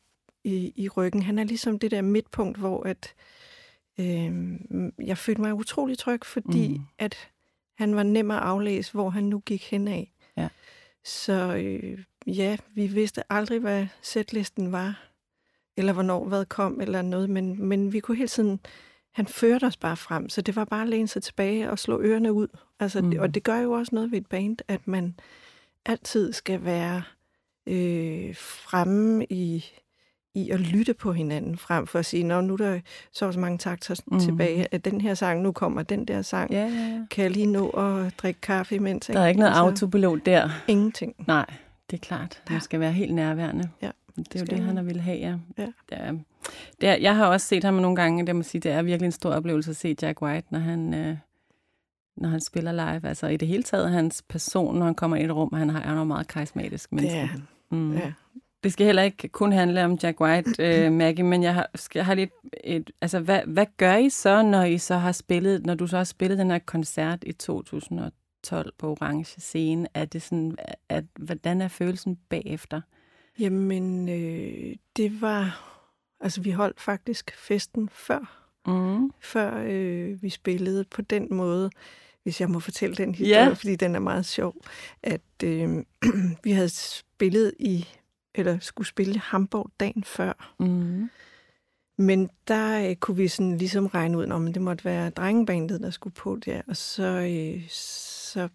i, 0.43 0.73
i 0.75 0.89
ryggen. 0.89 1.21
Han 1.21 1.39
er 1.39 1.43
ligesom 1.43 1.79
det 1.79 1.91
der 1.91 2.01
midtpunkt, 2.01 2.57
hvor 2.57 2.83
at, 2.83 3.13
øh, 3.99 4.31
jeg 5.07 5.17
følte 5.17 5.41
mig 5.41 5.53
utrolig 5.53 5.97
tryg, 5.97 6.25
fordi 6.25 6.67
Mm. 6.67 6.73
mm. 6.73 6.85
at 6.97 7.29
han 7.77 7.95
var 7.95 8.03
nem 8.03 8.31
at 8.31 8.37
aflæse, 8.37 8.91
hvor 8.93 9.09
han 9.09 9.23
nu 9.23 9.39
gik 9.39 9.71
hen 9.71 9.87
af. 9.87 10.11
Ja. 10.37 10.47
Så 11.03 11.55
øh, 11.55 11.99
ja, 12.27 12.57
vi 12.75 12.87
vidste 12.87 13.31
aldrig, 13.31 13.59
hvad 13.59 13.87
sætlisten 14.01 14.71
var, 14.71 15.03
eller 15.77 15.93
hvornår 15.93 16.25
hvad 16.27 16.45
kom, 16.45 16.81
eller 16.81 17.01
noget, 17.01 17.29
men, 17.29 17.63
men 17.67 17.93
vi 17.93 17.99
kunne 17.99 18.17
hele 18.17 18.27
tiden, 18.27 18.59
han 19.11 19.27
førte 19.27 19.63
os 19.65 19.77
bare 19.77 19.97
frem, 19.97 20.29
så 20.29 20.41
det 20.41 20.55
var 20.55 20.65
bare 20.65 20.81
at 20.81 20.89
læne 20.89 21.07
sig 21.07 21.23
tilbage 21.23 21.69
og 21.71 21.79
slå 21.79 22.01
ørerne 22.01 22.33
ud. 22.33 22.47
Altså, 22.79 23.01
Mm. 23.01 23.13
Og 23.19 23.33
det 23.33 23.43
gør 23.43 23.57
jo 23.57 23.71
også 23.71 23.95
noget 23.95 24.11
ved 24.11 24.17
et 24.17 24.27
band, 24.27 24.57
at 24.67 24.87
man 24.87 25.15
altid 25.85 26.33
skal 26.33 26.63
være 26.65 27.01
øh, 27.67 28.35
fremme 28.35 29.25
i, 29.29 29.65
i 30.35 30.49
at 30.49 30.59
lytte 30.59 30.93
på 30.93 31.13
hinanden, 31.13 31.57
frem 31.57 31.87
for 31.87 31.99
at 31.99 32.05
sige, 32.05 32.23
Nå, 32.23 32.41
nu 32.41 32.53
er 32.53 32.57
der 32.57 32.79
så 33.11 33.31
så 33.31 33.39
mange 33.39 33.57
takter 33.57 33.95
Mm. 34.05 34.19
tilbage 34.19 34.67
af 34.71 34.81
den 34.81 35.01
her 35.01 35.13
sang, 35.13 35.41
nu 35.41 35.51
kommer 35.51 35.81
den 35.83 36.05
der 36.05 36.21
sang. 36.21 36.51
Ja, 36.51 36.65
ja, 36.65 36.69
ja. 36.69 37.05
Kan 37.11 37.23
jeg 37.23 37.31
lige 37.31 37.45
nå 37.45 37.69
at 37.69 38.13
drikke 38.17 38.41
kaffe 38.41 38.75
imens? 38.75 39.05
Der 39.05 39.19
er 39.19 39.27
ikke 39.27 39.39
noget 39.39 39.53
autopilot 39.53 40.25
der. 40.25 40.49
Ingenting. 40.67 41.15
Nej, 41.27 41.45
det 41.89 41.97
er 41.97 42.01
klart. 42.01 42.41
Man 42.49 42.61
skal 42.61 42.79
være 42.79 42.91
helt 42.91 43.13
nærværende. 43.13 43.69
Ja. 43.81 43.91
Det 44.17 44.35
er 44.35 44.39
jo 44.39 44.45
det, 44.45 44.59
han 44.59 44.85
ville 44.87 45.01
have, 45.01 45.17
ja. 45.17 45.35
Ja. 45.57 45.67
Er, 45.91 46.13
det 46.81 46.89
er, 46.89 46.95
jeg 46.95 47.15
har 47.15 47.25
også 47.27 47.47
set 47.47 47.63
ham 47.63 47.73
nogle 47.73 47.95
gange, 47.95 48.27
det 48.27 48.35
må 48.35 48.43
sige, 48.43 48.61
det 48.61 48.71
er 48.71 48.81
virkelig 48.81 49.05
en 49.05 49.11
stor 49.11 49.29
oplevelse 49.33 49.69
at 49.71 49.75
se 49.77 49.95
Jack 50.01 50.21
White, 50.21 50.47
når 50.51 50.59
han, 50.59 50.93
øh, 50.93 51.17
når 52.17 52.29
han 52.29 52.41
spiller 52.41 52.71
live. 52.71 53.07
Altså 53.09 53.27
i 53.27 53.37
det 53.37 53.47
hele 53.47 53.63
taget, 53.63 53.91
hans 53.91 54.21
person, 54.29 54.75
når 54.77 54.85
han 54.85 54.95
kommer 54.95 55.17
ind 55.17 55.23
i 55.23 55.29
et 55.29 55.35
rum, 55.35 55.53
han 55.53 55.69
har- 55.69 55.81
er 55.81 55.93
jo 55.97 56.03
meget 56.03 56.27
karismatisk 56.27 56.91
menneske. 56.91 57.15
Det 57.15 57.21
er 57.21 57.25
han. 57.25 57.47
Mm. 57.71 57.93
Ja. 57.97 58.13
Det 58.63 58.73
skal 58.73 58.85
heller 58.85 59.01
ikke 59.03 59.27
kun 59.27 59.51
handle 59.51 59.85
om 59.85 59.97
Jack 60.03 60.21
White, 60.21 60.51
øh, 60.59 60.91
Maggie, 61.01 61.25
men 61.25 61.43
jeg 61.43 61.53
har, 61.53 61.69
jeg 61.95 62.05
har 62.05 62.13
lidt 62.13 62.29
et, 62.63 62.91
altså, 63.01 63.19
hvad, 63.19 63.39
hvad 63.47 63.65
gør 63.77 63.95
I 63.95 64.09
så, 64.09 64.43
når 64.43 64.63
I 64.63 64.77
så 64.77 64.95
har 64.97 65.11
spillet, 65.11 65.65
når 65.65 65.75
du 65.75 65.87
så 65.87 65.97
har 65.97 66.03
spillet 66.03 66.37
den 66.39 66.51
her 66.51 66.59
koncert 66.59 67.23
i 67.27 67.31
2012 67.31 68.73
på 68.77 68.91
Orange 68.91 69.25
Scene? 69.41 69.87
Er 69.93 70.05
det 70.05 70.21
sådan, 70.21 70.55
at, 70.89 71.03
hvordan 71.19 71.61
er 71.61 71.67
følelsen 71.67 72.17
bagefter? 72.29 72.81
Jamen, 73.39 74.09
øh, 74.09 74.75
det 74.97 75.21
var... 75.21 75.67
Altså, 76.21 76.41
vi 76.41 76.51
holdt 76.51 76.81
faktisk 76.81 77.31
festen 77.37 77.89
før, 77.89 78.37
Mm. 78.67 79.11
før 79.21 79.63
øh, 79.67 80.21
vi 80.23 80.29
spillede 80.29 80.83
på 80.83 81.01
den 81.01 81.27
måde, 81.31 81.69
hvis 82.23 82.41
jeg 82.41 82.49
må 82.49 82.59
fortælle 82.59 82.95
den 82.95 83.15
historie, 83.15 83.43
Ja. 83.47 83.53
fordi 83.53 83.75
den 83.75 83.95
er 83.95 83.99
meget 83.99 84.25
sjov, 84.25 84.55
at 85.03 85.21
øh, 85.43 85.69
vi 86.43 86.51
havde 86.51 86.69
spillet 86.69 87.53
i, 87.59 87.87
eller 88.35 88.59
skulle 88.59 88.87
spille 88.87 89.19
Hamburg 89.19 89.71
dagen 89.79 90.03
før, 90.03 90.53
Mm. 90.59 91.09
men 91.97 92.29
der 92.47 92.89
øh, 92.89 92.95
kunne 92.95 93.17
vi 93.17 93.27
sådan 93.27 93.57
ligesom 93.57 93.85
regne 93.85 94.17
ud, 94.17 94.25
om 94.31 94.53
det 94.53 94.61
måtte 94.61 94.85
være 94.85 95.09
drengebandet, 95.09 95.81
der 95.81 95.89
skulle 95.89 96.13
på 96.13 96.37
der, 96.45 96.61
og 96.67 96.77
så, 96.77 97.03
øh, 97.03 97.67
så 97.69 98.47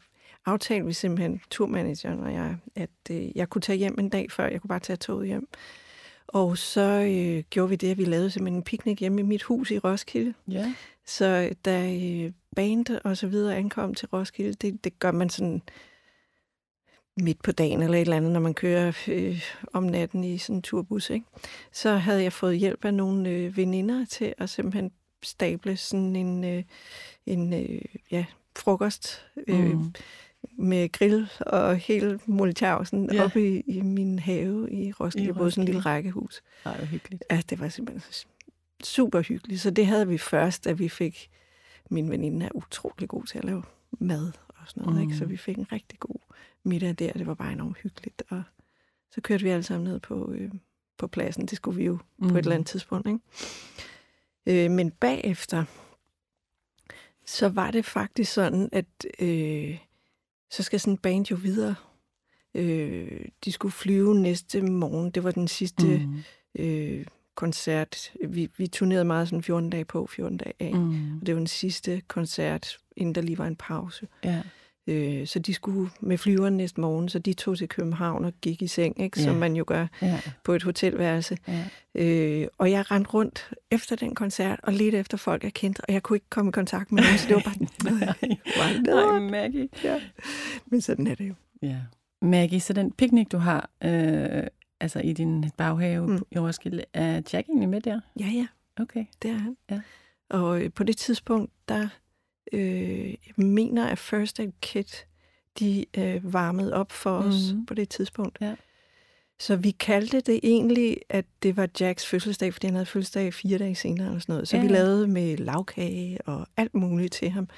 aftalte 0.46 0.87
vi 0.87 0.92
simpelthen, 0.92 1.40
turmanageren 1.50 2.20
og 2.20 2.32
jeg, 2.32 2.56
at 2.75 2.90
øh, 3.11 3.37
jeg 3.37 3.49
kunne 3.50 3.62
tage 3.62 3.78
hjem 3.78 3.96
en 3.99 4.08
dag 4.08 4.30
før, 4.32 4.46
jeg 4.49 4.61
kunne 4.61 4.68
bare 4.68 4.80
tage 4.80 4.96
toget 4.96 5.26
hjem. 5.26 5.49
Og 6.28 6.59
så 6.59 6.80
øh, 6.80 7.45
gjorde 7.50 7.68
vi 7.68 7.76
det, 7.76 7.90
at 7.90 7.99
vi 7.99 8.04
lavede 8.04 8.30
simpelthen 8.30 8.59
en 8.59 8.62
picnic 8.62 8.99
hjemme 8.99 9.21
i 9.21 9.25
mit 9.25 9.42
hus 9.42 9.71
i 9.71 9.78
Roskilde. 9.78 10.35
Ja. 10.49 10.75
Så 11.06 11.50
da 11.64 11.95
øh, 11.95 12.33
band 12.56 13.00
og 13.04 13.16
så 13.16 13.26
videre 13.26 13.56
ankom 13.56 13.95
til 13.95 14.09
Roskilde, 14.09 14.52
det, 14.52 14.85
det 14.85 14.99
gør 14.99 15.11
man 15.11 15.30
sådan 15.30 15.62
midt 17.16 17.42
på 17.42 17.52
dagen 17.52 17.83
eller 17.83 17.97
et 17.97 18.00
eller 18.00 18.16
andet, 18.16 18.33
når 18.33 18.40
man 18.40 18.54
kører 18.54 18.92
øh, 19.09 19.42
om 19.73 19.83
natten 19.83 20.25
i 20.25 20.38
sådan 20.38 20.56
en 20.56 20.62
turbus. 20.62 21.11
Ikke? 21.11 21.26
Så 21.73 21.95
havde 21.95 22.23
jeg 22.23 22.33
fået 22.33 22.59
hjælp 22.59 22.85
af 22.85 22.95
nogle 22.95 23.30
øh, 23.30 23.56
veninder 23.56 24.04
til 24.04 24.35
at 24.38 24.50
simpelthen 24.50 24.92
stable 25.23 25.76
sådan 25.76 26.16
en, 26.16 26.45
øh, 26.45 26.62
en 27.26 27.52
øh, 27.52 27.83
ja, 28.11 28.25
frokost 28.56 29.26
øh, 29.47 29.71
Mm. 29.71 29.95
Med 30.59 30.93
grill 30.93 31.31
og 31.41 31.77
hele 31.77 32.21
Molitausen 32.27 33.11
Ja. 33.13 33.25
oppe 33.25 33.49
i, 33.57 33.61
i 33.61 33.81
min 33.81 34.19
have 34.19 34.71
i 34.73 34.93
Roskilde. 34.93 35.29
I 35.29 35.33
boede 35.33 35.51
sådan 35.51 35.63
en 35.63 35.67
lille 35.67 35.81
rækkehus. 35.81 36.43
Det 36.65 36.73
er 36.73 36.81
jo 36.81 36.85
hyggeligt. 36.87 37.25
Ja, 37.31 37.43
det 37.51 37.61
var 37.61 37.69
simpelthen 37.69 38.13
super 38.85 39.21
hyggeligt. 39.21 39.61
Så 39.61 39.71
det 39.71 39.87
havde 39.87 40.09
vi 40.09 40.19
først, 40.19 40.65
da 40.65 40.73
vi 40.73 40.89
fik... 40.89 41.31
Min 41.91 42.11
veninde 42.11 42.47
er 42.47 42.51
utrolig 42.55 43.09
god 43.09 43.25
til 43.25 43.39
at 43.39 43.45
lave 43.45 43.63
mad 43.91 44.33
og 44.49 44.55
sådan 44.67 44.83
noget, 44.83 44.97
mm. 44.97 45.03
ikke? 45.03 45.19
Så 45.19 45.25
Mm. 45.25 45.31
vi 45.31 45.37
fik 45.37 45.57
en 45.59 45.73
rigtig 45.73 45.99
god 45.99 46.21
middag 46.65 46.95
der. 46.95 47.13
Det 47.13 47.27
var 47.27 47.35
bare 47.35 47.53
enormt 47.53 47.77
hyggeligt. 47.79 48.23
Og 48.29 48.43
så 49.11 49.21
kørte 49.21 49.45
vi 49.45 49.51
alle 49.51 49.63
sammen 49.63 49.85
ned 49.85 50.01
på, 50.01 50.33
øh, 50.33 50.51
på 50.99 51.07
pladsen. 51.07 51.47
Det 51.47 51.57
skulle 51.57 51.77
vi 51.77 51.85
jo 51.85 51.99
mm. 52.19 52.29
på 52.29 52.35
et 52.35 52.39
eller 52.39 52.55
andet 52.55 52.67
tidspunkt, 52.69 53.07
ikke? 53.09 54.65
Øh, 54.65 54.71
men 54.71 54.91
bagefter, 54.91 55.65
så 57.27 57.49
var 57.49 57.71
det 57.71 57.85
faktisk 57.85 58.33
sådan, 58.33 58.69
at 58.73 58.87
øh, 59.21 59.79
så 60.50 60.62
skal 60.62 60.81
sådan 60.81 60.93
en 60.93 60.99
band 60.99 61.26
jo 61.31 61.37
videre. 61.37 61.75
Øh, 62.55 63.21
de 63.45 63.53
skulle 63.53 63.73
flyve 63.73 64.15
næste 64.15 64.62
morgen. 64.62 65.11
Det 65.11 65.25
var 65.25 65.31
den 65.31 65.49
sidste 65.49 65.99
Mm. 65.99 66.23
øh, 66.59 67.07
koncert. 67.35 68.12
Vi, 68.29 68.49
vi 68.57 68.67
turnerede 68.67 69.05
meget 69.05 69.29
sådan 69.29 69.43
14 69.43 69.71
dage 69.71 69.85
på, 69.85 70.07
14 70.07 70.37
dage 70.38 70.53
af. 70.61 70.73
Mm. 70.75 71.19
Og 71.21 71.26
det 71.26 71.35
var 71.35 71.41
den 71.41 71.47
sidste 71.47 72.03
koncert, 72.09 72.79
inden 72.97 73.15
der 73.15 73.21
lige 73.21 73.38
var 73.38 73.47
en 73.47 73.57
pause. 73.57 74.09
Ja. 74.25 74.43
Øh, 74.87 75.26
så 75.26 75.38
de 75.38 75.55
skulle 75.55 75.90
med 76.00 76.19
flyveren 76.19 76.57
næste 76.57 76.81
morgen, 76.81 77.09
så 77.09 77.19
de 77.19 77.33
tog 77.33 77.59
til 77.59 77.69
København 77.69 78.25
og 78.25 78.33
gik 78.40 78.62
i 78.62 78.66
seng, 78.66 79.00
ikke? 79.00 79.21
som 79.21 79.33
Ja. 79.33 79.38
man 79.38 79.57
jo 79.57 79.64
gør 79.66 79.87
Ja. 80.02 80.21
på 80.45 80.52
et 80.52 80.62
hotelværelse. 80.62 81.38
Ja. 81.49 81.64
Øh, 81.95 82.49
og 82.59 82.71
jeg 82.71 82.90
rendte 82.90 83.11
rundt 83.11 83.50
efter 83.71 83.97
den 83.97 84.14
koncert 84.14 84.61
og 84.62 84.73
ledte 84.73 84.99
efter 84.99 85.16
folk, 85.16 85.45
jeg 85.45 85.55
kendte, 85.55 85.81
og 85.81 85.93
jeg 85.93 86.02
kunne 86.02 86.16
ikke 86.16 86.31
komme 86.31 86.49
i 86.49 86.52
kontakt 86.52 86.93
med 86.93 87.02
nogen, 87.02 87.19
så 87.19 87.26
det 87.28 87.37
var 87.37 87.43
bare... 87.43 87.57
Nej, 88.59 88.76
nederen. 88.83 89.31
Maggie. 89.31 89.69
ja. 89.85 90.00
Men 90.66 90.81
sådan 90.81 91.07
er 91.07 91.14
det 91.14 91.28
jo. 91.28 91.35
Ja. 91.62 91.76
Maggie, 92.23 92.61
så 92.61 92.73
den 92.73 92.93
picnic, 92.93 93.26
du 93.33 93.38
har 93.38 93.71
øh, 93.85 94.43
altså 94.81 95.00
i 95.00 95.12
din 95.12 95.50
baghave 95.57 96.07
mm. 96.07 96.12
Mm. 96.12 96.23
i 96.31 96.38
Roskilde, 96.38 96.85
er 96.93 97.12
Jack 97.33 97.49
egentlig 97.49 97.69
med 97.69 97.81
der? 97.81 98.00
Ja, 98.21 98.26
ja. 98.26 98.47
Okay. 98.81 99.05
Det 99.23 99.31
er 99.31 99.35
han. 99.38 99.57
Ja. 99.71 99.81
Og 100.31 100.61
øh, 100.62 100.71
på 100.73 100.85
det 100.85 100.97
tidspunkt, 100.97 101.52
der 101.69 101.88
øh, 102.53 103.09
jeg 103.11 103.35
mener, 103.37 103.87
at 103.87 103.99
First 103.99 104.41
Aid 104.41 104.53
Kit, 104.61 105.07
de 105.59 105.87
øh, 105.99 106.33
varmede 106.33 106.75
op 106.75 106.93
for 106.93 107.19
os 107.19 107.53
Mhm. 107.53 107.67
på 107.67 107.75
det 107.75 107.88
tidspunkt. 107.88 108.38
Ja. 108.41 108.55
Så 109.38 109.57
vi 109.57 109.71
kaldte 109.71 110.21
det 110.21 110.41
egentlig, 110.43 110.99
at 111.09 111.25
det 111.43 111.57
var 111.57 111.69
Jacks 111.81 112.07
fødselsdag, 112.07 112.53
fordi 112.53 112.67
han 112.67 112.75
havde 112.75 112.87
fødselsdag 112.87 113.35
fire 113.35 113.59
dage 113.59 113.75
senere 113.75 114.07
eller 114.07 114.21
sådan 114.21 114.33
noget. 114.33 114.49
Så 114.49 114.57
Ja, 114.57 114.62
vi 114.62 114.69
lavede 114.69 115.09
med 115.09 115.37
lavkage 115.37 116.19
og 116.23 116.47
alt 116.57 116.75
muligt 116.75 117.12
til 117.12 117.31
ham. 117.31 117.49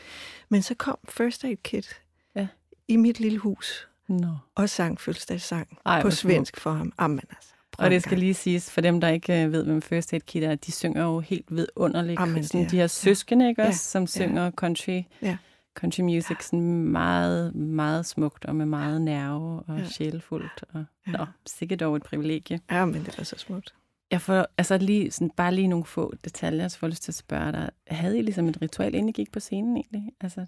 Men 0.49 0.63
så 0.63 0.75
kom 0.75 0.99
First 1.09 1.45
Aid 1.45 1.57
Kit 1.57 1.89
Ja. 2.37 2.47
i 2.89 2.97
mit 2.97 3.21
lille 3.21 3.39
hus 3.39 3.89
Nå. 4.09 4.29
og 4.55 4.69
sang 4.71 5.01
fødselsdagssang 5.01 5.79
Ej, 5.87 6.03
på 6.03 6.11
svensk 6.11 6.61
for 6.61 6.71
ham. 6.73 6.93
Jamen 7.01 7.21
altså. 7.31 7.53
Og 7.79 7.91
det 7.91 8.03
skal 8.03 8.19
lige 8.19 8.35
siges, 8.35 8.71
for 8.71 8.81
dem, 8.81 9.01
der 9.01 9.09
ikke 9.09 9.45
øh, 9.45 9.53
ved, 9.53 9.65
hvem 9.65 9.83
First 9.83 10.13
Aid 10.13 10.21
Kit 10.21 10.43
er, 10.45 10.55
de 10.55 10.73
synger 10.73 11.03
jo 11.05 11.21
helt 11.21 11.47
vidunderligt. 11.57 12.21
Amen, 12.21 12.45
sådan, 12.45 12.65
er- 12.65 12.69
de 12.69 12.77
her 12.77 12.87
søskende, 12.87 13.49
ikke 13.49 13.63
Ja. 13.63 13.69
også, 13.69 13.85
som 13.91 14.07
synger 14.07 14.51
country, 14.51 15.03
Ja. 15.23 15.37
country 15.75 16.01
music 16.01 16.37
sådan 16.45 16.83
meget, 16.85 17.55
meget 17.55 18.07
smukt 18.07 18.45
og 18.45 18.57
med 18.57 18.67
meget 18.67 19.03
nerve 19.03 19.63
og 19.63 19.79
Ja. 19.79 19.85
sjælfuldt. 19.89 20.65
Og, 20.75 20.85
Ja. 21.07 21.13
Nå, 21.13 21.27
sikkert 21.47 21.81
dog 21.81 21.97
et 21.97 22.03
privilegie. 22.03 22.61
Ja, 22.71 22.85
men 22.85 22.95
det 23.05 23.19
var 23.19 23.25
så 23.25 23.35
smukt. 23.39 23.75
Jeg 24.11 24.21
får 24.21 24.47
altså 24.59 24.79
lige, 24.79 25.11
sådan, 25.11 25.31
bare 25.31 25.55
lige 25.55 25.67
nogle 25.69 25.85
få 25.85 26.15
detaljer, 26.25 26.69
så 26.69 26.79
får 26.79 26.87
jeg 26.87 26.91
lyst 26.91 27.03
til 27.03 27.11
at 27.11 27.15
spørge 27.17 27.53
dig. 27.53 27.71
Havde 27.87 28.19
I 28.19 28.23
ligesom 28.23 28.49
et 28.49 28.63
ritual, 28.63 28.95
inden 28.95 29.09
I 29.09 29.13
gik 29.13 29.33
på 29.33 29.41
scenen 29.41 29.77
egentlig? 29.77 30.13
Altså 30.21 30.47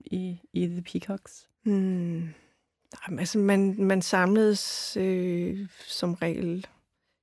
i, 0.00 0.40
i 0.52 0.66
The 0.66 0.82
Peacocks? 0.82 1.48
Hmm. 1.64 2.28
Jamen, 3.06 3.18
altså, 3.18 3.38
man, 3.38 3.74
man 3.78 4.02
samledes 4.02 4.96
øh, 5.00 5.66
som 5.86 6.14
regel 6.14 6.66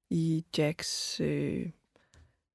i 0.09 0.45
Jacks, 0.57 1.19
øh, 1.19 1.65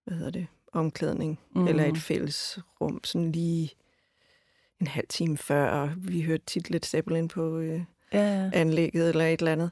hvad 0.04 0.16
hedder 0.16 0.30
det, 0.30 0.46
omklædning, 0.72 1.38
mm. 1.54 1.66
eller 1.68 1.84
et 1.84 1.98
fælles 1.98 2.58
rum, 2.80 3.00
sådan 3.04 3.32
lige 3.32 3.70
en 4.80 4.86
halv 4.86 5.06
time 5.08 5.38
før, 5.38 5.70
og 5.70 5.90
vi 5.96 6.20
hørte 6.22 6.42
tit 6.46 6.70
lidt 6.70 6.86
Zeppelin 6.86 7.28
på 7.28 7.58
øh, 7.58 7.80
Ja, 8.12 8.50
anlægget 8.52 9.08
eller 9.08 9.26
et 9.26 9.40
eller 9.40 9.52
andet. 9.52 9.70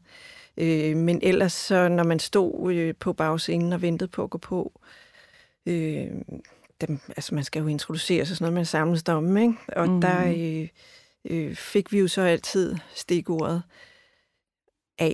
Øh, 0.57 0.97
men 0.97 1.21
ellers 1.23 1.52
så, 1.52 1.88
når 1.88 2.04
man 2.04 2.18
stod 2.18 2.73
øh, 2.75 2.95
på 3.00 3.12
bagscenen 3.12 3.73
og 3.73 3.83
ventede 3.83 4.09
på 4.11 4.23
at 4.23 4.30
gå 4.30 4.38
på, 4.38 4.80
øh, 5.66 6.07
dem, 6.80 6.99
altså 7.09 7.35
man 7.35 7.45
skal 7.45 7.61
jo 7.62 7.66
introducere 7.68 8.26
sig 8.26 8.37
sådan 8.37 8.45
noget, 8.45 8.54
man 8.54 8.66
samles 8.66 9.02
om, 9.09 9.37
ikke? 9.37 9.54
Og 9.76 9.87
Mhm. 9.87 9.95
mm. 9.95 10.00
der 10.00 10.28
øh, 10.37 10.68
øh, 11.31 11.55
fik 11.57 11.93
vi 11.93 11.99
jo 11.99 12.09
så 12.09 12.23
altid 12.23 12.77
stikordet 12.95 13.63
A, 14.99 15.11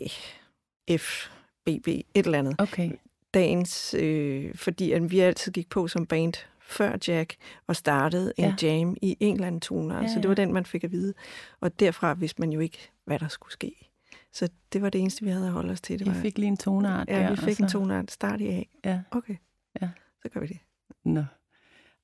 F, 0.99 1.29
BB, 1.67 1.89
et 1.89 2.05
eller 2.15 2.39
andet. 2.39 2.55
okay. 2.59 2.91
Dagens, 3.35 3.95
øh, 3.95 4.55
fordi 4.55 4.93
at 4.93 5.11
vi 5.11 5.21
altid 5.21 5.53
gik 5.53 5.69
på 5.71 5.89
som 5.89 6.07
band 6.07 6.33
før 6.61 6.97
Jack 7.09 7.35
og 7.67 7.77
startede 7.77 8.33
en 8.37 8.45
Ja. 8.45 8.55
jam 8.69 8.97
i 9.03 9.17
en 9.21 9.35
eller 9.35 9.47
anden 9.47 9.61
tone. 9.61 9.95
Ja, 9.95 10.01
Altså, 10.01 10.17
det 10.17 10.23
ja. 10.25 10.29
var 10.29 10.35
den, 10.35 10.53
man 10.53 10.67
fik 10.67 10.85
at 10.85 10.93
vide. 10.93 11.15
Og 11.61 11.81
derfra 11.81 12.15
vidste 12.15 12.41
man 12.41 12.53
jo 12.53 12.61
ikke, 12.61 12.91
hvad 13.05 13.19
der 13.19 13.29
skulle 13.29 13.53
ske. 13.53 13.91
Så 14.33 14.49
det 14.73 14.83
var 14.83 14.91
det 14.91 15.01
eneste, 15.01 15.25
vi 15.25 15.31
havde 15.31 15.47
at 15.47 15.53
holde 15.53 15.73
os 15.73 15.81
til. 15.81 15.99
Det 15.99 16.07
I 16.07 16.09
var, 16.09 16.15
fik 16.15 16.39
lige 16.39 16.49
en 16.49 16.57
tonart 16.57 17.09
ja, 17.09 17.15
der. 17.21 17.27
vi 17.27 17.33
og 17.33 17.39
fik 17.39 17.59
en 17.61 17.69
så- 17.69 17.79
tonart. 17.79 18.11
Start 18.11 18.41
i 18.41 18.47
A. 18.49 18.63
Ja. 18.85 19.01
Okay. 19.11 19.37
Ja. 19.83 19.89
Så 20.23 20.29
gør 20.29 20.41
vi 20.41 20.47
det. 20.47 20.59
Nå. 21.05 21.25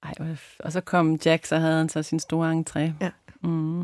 Ej, 0.03 0.15
og 0.61 0.73
så 0.73 0.81
kom 0.81 1.19
Jack, 1.25 1.45
så 1.47 1.57
havde 1.57 1.77
han 1.79 1.89
så 1.89 2.03
sin 2.03 2.19
store 2.21 2.53
entré. 2.53 2.81
Ja. 3.01 3.11
Mm. 3.43 3.81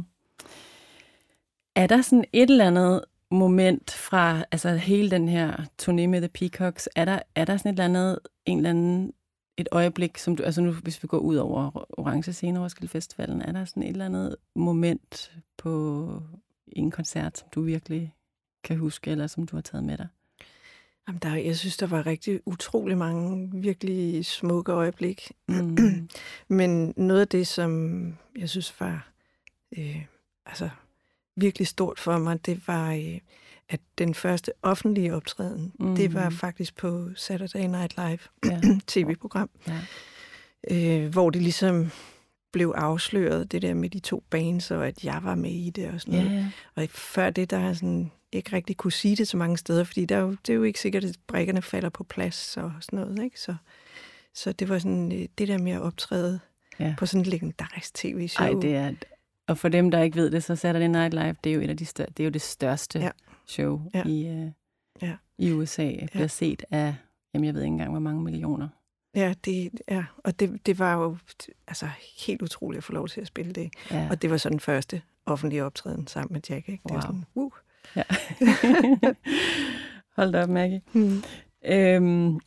Er 1.74 1.86
der 1.86 2.02
sådan 2.02 2.24
et 2.32 2.50
eller 2.50 2.66
andet 2.66 3.04
moment 3.30 3.90
fra 3.90 4.44
altså 4.52 4.70
hele 4.70 5.10
den 5.10 5.28
her 5.28 5.56
turné 5.82 6.06
med 6.06 6.20
The 6.20 6.28
Peacocks, 6.28 6.88
er 6.96 7.04
der, 7.04 7.18
er 7.34 7.44
der 7.44 7.56
sådan 7.56 7.68
et 7.68 7.72
eller 7.72 7.84
andet, 7.84 8.18
en 8.44 8.56
eller 8.56 8.70
anden, 8.70 9.12
et 9.56 9.68
øjeblik, 9.72 10.18
som 10.18 10.36
du, 10.36 10.42
altså 10.42 10.60
nu, 10.60 10.72
hvis 10.72 11.02
vi 11.02 11.08
går 11.08 11.18
ud 11.18 11.36
over 11.36 11.84
Orange 12.00 12.32
Scene 12.32 12.60
Roskilde 12.60 12.88
Festivalen, 12.88 13.42
er 13.42 13.52
der 13.52 13.64
sådan 13.64 13.82
et 13.82 13.88
eller 13.88 14.04
andet 14.04 14.36
moment 14.54 15.32
på 15.56 16.22
en 16.66 16.90
koncert, 16.90 17.38
som 17.38 17.48
du 17.54 17.62
virkelig 17.62 18.14
kan 18.64 18.76
huske, 18.76 19.10
eller 19.10 19.26
som 19.26 19.46
du 19.46 19.56
har 19.56 19.60
taget 19.60 19.84
med 19.84 19.96
dig? 19.96 20.08
Jamen, 21.08 21.18
der, 21.22 21.34
jeg 21.34 21.56
synes, 21.56 21.76
der 21.76 21.86
var 21.86 22.06
rigtig 22.06 22.40
utrolig 22.46 22.98
mange 22.98 23.50
virkelig 23.54 24.26
smukke 24.26 24.72
øjeblik. 24.72 25.32
Mm. 25.48 26.08
Men 26.58 26.94
noget 26.96 27.20
af 27.20 27.28
det, 27.28 27.46
som 27.46 28.02
jeg 28.38 28.48
synes 28.48 28.80
var 28.80 29.12
øh, 29.78 30.04
altså, 30.46 30.68
virkelig 31.36 31.66
stort 31.66 31.98
for 32.00 32.18
mig, 32.18 32.46
det 32.46 32.68
var, 32.68 32.92
øh, 32.92 33.18
at 33.68 33.80
den 33.98 34.14
første 34.14 34.52
offentlige 34.62 35.14
optræden, 35.14 35.72
mm. 35.80 35.96
det 35.96 36.14
var 36.14 36.28
Mhm. 36.28 36.36
faktisk 36.38 36.76
på 36.76 37.08
Saturday 37.16 37.66
Night 37.66 37.96
Live, 37.96 38.18
Ja. 38.52 38.60
tv-program, 38.86 39.50
Ja. 39.68 39.80
øh, 40.70 41.12
hvor 41.12 41.30
det 41.30 41.42
ligesom 41.42 41.90
blev 42.52 42.72
afsløret, 42.76 43.52
det 43.52 43.62
der 43.62 43.74
med 43.74 43.90
de 43.90 43.98
to 43.98 44.24
bands, 44.30 44.70
og 44.70 44.86
at 44.86 45.04
jeg 45.04 45.20
var 45.22 45.34
med 45.34 45.50
i 45.50 45.70
det 45.70 45.90
og 45.90 46.00
sådan 46.00 46.14
Ja, 46.14 46.24
noget. 46.24 46.36
ja. 46.36 46.82
Og 46.82 46.88
før 46.90 47.30
det, 47.30 47.50
der 47.50 47.58
har 47.58 47.72
sådan 47.72 48.10
ikke 48.32 48.56
rigtig 48.56 48.76
kunne 48.76 48.92
sige 48.92 49.16
det 49.16 49.28
så 49.28 49.36
mange 49.36 49.56
steder, 49.58 49.84
fordi 49.84 50.04
der 50.04 50.16
er 50.16 50.20
jo, 50.20 50.30
det 50.30 50.50
er 50.50 50.54
jo 50.54 50.62
ikke 50.62 50.80
sikkert, 50.80 51.04
at 51.04 51.16
brækkerne 51.26 51.62
falder 51.62 51.88
på 51.88 52.04
plads 52.04 52.56
og 52.56 52.72
sådan 52.80 52.98
noget. 52.98 53.24
Ikke? 53.24 53.40
Så, 53.40 53.54
så 54.34 54.52
det 54.52 54.68
var 54.68 54.78
sådan 54.78 55.12
øh, 55.12 55.28
det 55.38 55.48
der 55.48 55.58
med 55.58 55.72
at 55.72 55.80
optræde 55.82 56.40
Ja. 56.80 56.94
på 56.98 57.06
sådan 57.06 57.20
et 57.20 57.26
legendarisk 57.26 57.94
tv-show. 57.94 58.46
Ej, 58.46 58.60
det 58.60 58.74
er... 58.74 58.92
Og 59.48 59.58
for 59.58 59.68
dem, 59.68 59.90
der 59.90 60.02
ikke 60.02 60.16
ved 60.16 60.30
det, 60.30 60.44
så 60.44 60.56
Saturday 60.56 60.86
Night 60.88 61.14
Live, 61.14 61.36
det 61.44 61.50
er 61.50 61.54
jo, 61.54 61.60
et 61.60 61.70
af 61.70 61.76
de 61.76 61.86
større, 61.86 62.08
det, 62.16 62.20
er 62.20 62.24
jo 62.24 62.30
det 62.30 62.42
største 62.42 62.98
Ja. 62.98 63.10
show 63.46 63.80
Ja. 63.94 64.02
i, 64.06 64.30
uh, 64.44 64.50
Ja. 65.02 65.16
i 65.38 65.52
USA. 65.52 65.82
Det 66.00 66.10
bliver 66.10 66.26
set 66.26 66.64
af, 66.70 66.94
jamen 67.34 67.44
jeg 67.44 67.54
ved 67.54 67.62
ikke 67.62 67.72
engang, 67.72 67.90
hvor 67.90 68.00
mange 68.00 68.22
millioner. 68.22 68.68
Ja, 69.14 69.34
det, 69.44 69.70
ja. 69.88 70.04
og 70.24 70.40
det, 70.40 70.66
det 70.66 70.78
var 70.78 70.94
jo 70.94 71.16
altså, 71.68 71.88
helt 72.26 72.42
utroligt 72.42 72.78
at 72.78 72.84
få 72.84 72.92
lov 72.92 73.08
til 73.08 73.20
at 73.20 73.26
spille 73.26 73.52
det. 73.52 73.70
Ja. 73.90 74.06
Og 74.10 74.22
det 74.22 74.30
var 74.30 74.36
så 74.36 74.48
den 74.48 74.60
første 74.60 75.02
offentlige 75.26 75.64
optræden 75.64 76.06
sammen 76.06 76.32
med 76.32 76.40
Jack. 76.50 76.68
Ikke? 76.68 76.82
Det 76.82 76.90
Wow. 76.90 76.94
var 76.96 77.00
sådan, 77.00 77.24
uh. 77.34 77.52
Ja. 77.96 78.02
Hold 80.16 80.32
da 80.32 80.42
op, 80.42 80.48
Maggie. 80.48 80.80
Hmm. 80.92 81.22
Øhm, 81.64 82.40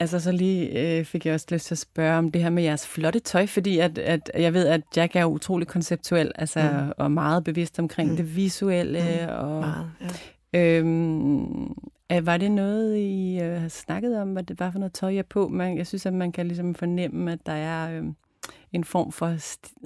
altså 0.00 0.20
så 0.20 0.32
lige 0.32 0.98
øh, 0.98 1.04
fik 1.04 1.26
jeg 1.26 1.34
også 1.34 1.46
lyst 1.50 1.66
til 1.66 1.74
at 1.74 1.78
spørge 1.78 2.18
om 2.18 2.32
det 2.32 2.42
her 2.42 2.50
med 2.50 2.62
jeres 2.62 2.86
flotte 2.86 3.18
tøj, 3.18 3.46
fordi 3.46 3.78
at, 3.78 3.98
at 3.98 4.30
jeg 4.34 4.54
ved, 4.54 4.66
at 4.66 4.80
Jack 4.96 5.16
er 5.16 5.24
utrolig 5.24 5.68
konceptuel, 5.68 6.32
altså 6.34 6.60
Mm. 6.72 6.92
og 6.98 7.10
meget 7.12 7.44
bevidst 7.44 7.78
omkring 7.78 8.10
Mm. 8.10 8.16
det 8.16 8.36
visuelle. 8.36 9.32
Og, 9.36 9.60
Meget, 9.60 9.90
ja. 10.52 10.78
øhm, 10.78 11.74
var 12.22 12.36
det 12.36 12.50
noget, 12.50 12.96
I 12.96 13.40
øh, 13.42 13.60
har 13.60 13.68
snakket 13.68 14.20
om, 14.20 14.32
hvad 14.32 14.42
det 14.42 14.60
var 14.60 14.70
for 14.70 14.78
noget 14.78 14.92
tøj, 14.92 15.14
er 15.16 15.22
på? 15.22 15.48
Man, 15.48 15.78
jeg 15.78 15.86
synes, 15.86 16.06
at 16.06 16.14
man 16.14 16.32
kan 16.32 16.46
ligesom 16.46 16.74
fornemme, 16.74 17.32
at 17.32 17.38
der 17.46 17.52
er 17.52 17.98
øh, 17.98 18.04
en 18.72 18.84
form 18.84 19.12
for 19.12 19.26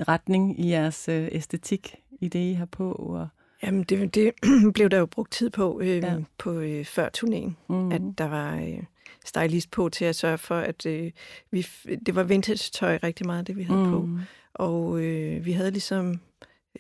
retning 0.08 0.60
i 0.60 0.70
jeres 0.70 1.08
øh, 1.08 1.28
æstetik 1.32 1.94
i 2.20 2.28
det, 2.28 2.38
I 2.38 2.52
har 2.52 2.64
på. 2.66 2.92
Og, 2.92 3.28
Jamen, 3.62 3.82
det, 3.82 4.14
det 4.14 4.32
blev 4.74 4.88
der 4.90 4.98
jo 4.98 5.06
brugt 5.06 5.32
tid 5.32 5.50
på, 5.50 5.80
øh, 5.80 5.96
ja. 5.96 6.14
på 6.38 6.52
øh, 6.52 6.84
før 6.84 7.08
turnéen. 7.18 7.50
mm, 7.68 7.92
at 7.92 8.02
der 8.18 8.28
var 8.28 8.56
øh, 8.56 8.78
stylist 9.24 9.70
på 9.70 9.88
til 9.88 10.04
at 10.04 10.16
sørge 10.16 10.38
for, 10.38 10.56
at 10.58 10.86
øh, 10.86 11.10
vi, 11.50 11.66
det 12.06 12.14
var 12.14 12.22
vintage-tøj 12.22 12.98
rigtig 13.02 13.26
meget, 13.26 13.46
det 13.46 13.56
vi 13.56 13.62
havde 13.62 13.84
mm. 13.84 13.90
på. 13.90 14.08
Og 14.54 15.00
øh, 15.02 15.44
vi 15.44 15.52
havde 15.52 15.70
ligesom 15.70 16.20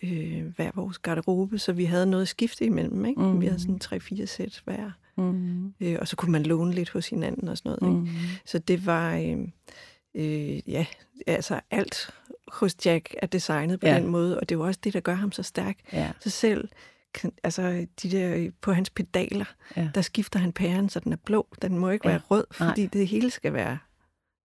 øh, 0.02 0.46
hver 0.56 0.70
vores 0.74 0.98
garderobe, 0.98 1.58
så 1.58 1.72
vi 1.72 1.84
havde 1.84 2.06
noget 2.06 2.22
at 2.22 2.28
skifte 2.28 2.64
imellem. 2.64 3.04
Ikke? 3.04 3.20
Mm. 3.22 3.40
Vi 3.40 3.46
havde 3.46 3.60
sådan 3.60 3.78
tre-fire 3.78 4.26
sæt 4.26 4.62
hver. 4.64 4.90
mm, 5.16 5.74
Øh, 5.80 5.96
og 6.00 6.08
så 6.08 6.16
kunne 6.16 6.32
man 6.32 6.42
låne 6.42 6.72
lidt 6.74 6.90
hos 6.90 7.08
hinanden 7.08 7.48
og 7.48 7.58
sådan 7.58 7.76
noget. 7.80 7.92
Ikke? 8.06 8.12
mm, 8.12 8.18
Så 8.44 8.58
det 8.58 8.86
var, 8.86 9.14
øh, 9.16 9.38
øh, 10.14 10.70
ja, 10.70 10.86
altså 11.26 11.60
alt 11.70 12.10
hos 12.48 12.76
Jack 12.86 13.14
er 13.22 13.26
designet 13.26 13.80
på 13.80 13.86
Ja. 13.86 13.94
den 13.98 14.06
måde, 14.06 14.40
og 14.40 14.48
det 14.48 14.54
er 14.54 14.58
jo 14.58 14.64
også 14.66 14.80
det, 14.84 14.92
der 14.92 15.00
gør 15.00 15.14
ham 15.14 15.32
så 15.32 15.42
stærk. 15.42 15.76
ja, 15.92 16.10
Så 16.20 16.30
selv, 16.30 16.68
altså 17.44 17.86
de 18.02 18.10
der 18.10 18.50
på 18.60 18.72
hans 18.72 18.90
pedaler, 18.90 19.44
Ja. 19.76 19.88
der 19.94 20.00
skifter 20.02 20.38
han 20.38 20.52
pæren, 20.52 20.88
så 20.88 21.00
den 21.00 21.12
er 21.12 21.16
blå. 21.16 21.46
Den 21.62 21.78
må 21.78 21.90
ikke 21.90 22.08
Ja. 22.08 22.12
være 22.12 22.20
rød, 22.30 22.44
Nej. 22.60 22.68
fordi 22.68 22.86
det 22.86 23.08
hele 23.08 23.30
skal 23.30 23.52
være 23.52 23.78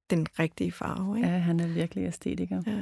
den 0.09 0.27
rigtige 0.39 0.71
farve. 0.71 1.17
Ikke? 1.17 1.29
Ja, 1.29 1.37
han 1.37 1.59
er 1.59 1.67
virkelig 1.67 2.05
æstetiker. 2.07 2.61
Ja. 2.67 2.81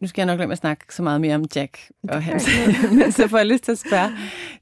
Nu 0.00 0.06
skal 0.06 0.22
jeg 0.22 0.36
nok 0.36 0.46
med 0.48 0.52
at 0.52 0.58
snakke 0.58 0.94
så 0.94 1.02
meget 1.02 1.20
mere 1.20 1.34
om 1.34 1.44
Jack 1.56 1.90
og 2.08 2.22
hans, 2.22 2.48
men 2.98 3.12
så 3.12 3.28
får 3.28 3.38
jeg 3.38 3.46
lyst 3.46 3.64
til 3.64 3.72
at 3.72 3.78
spørge. 3.78 4.10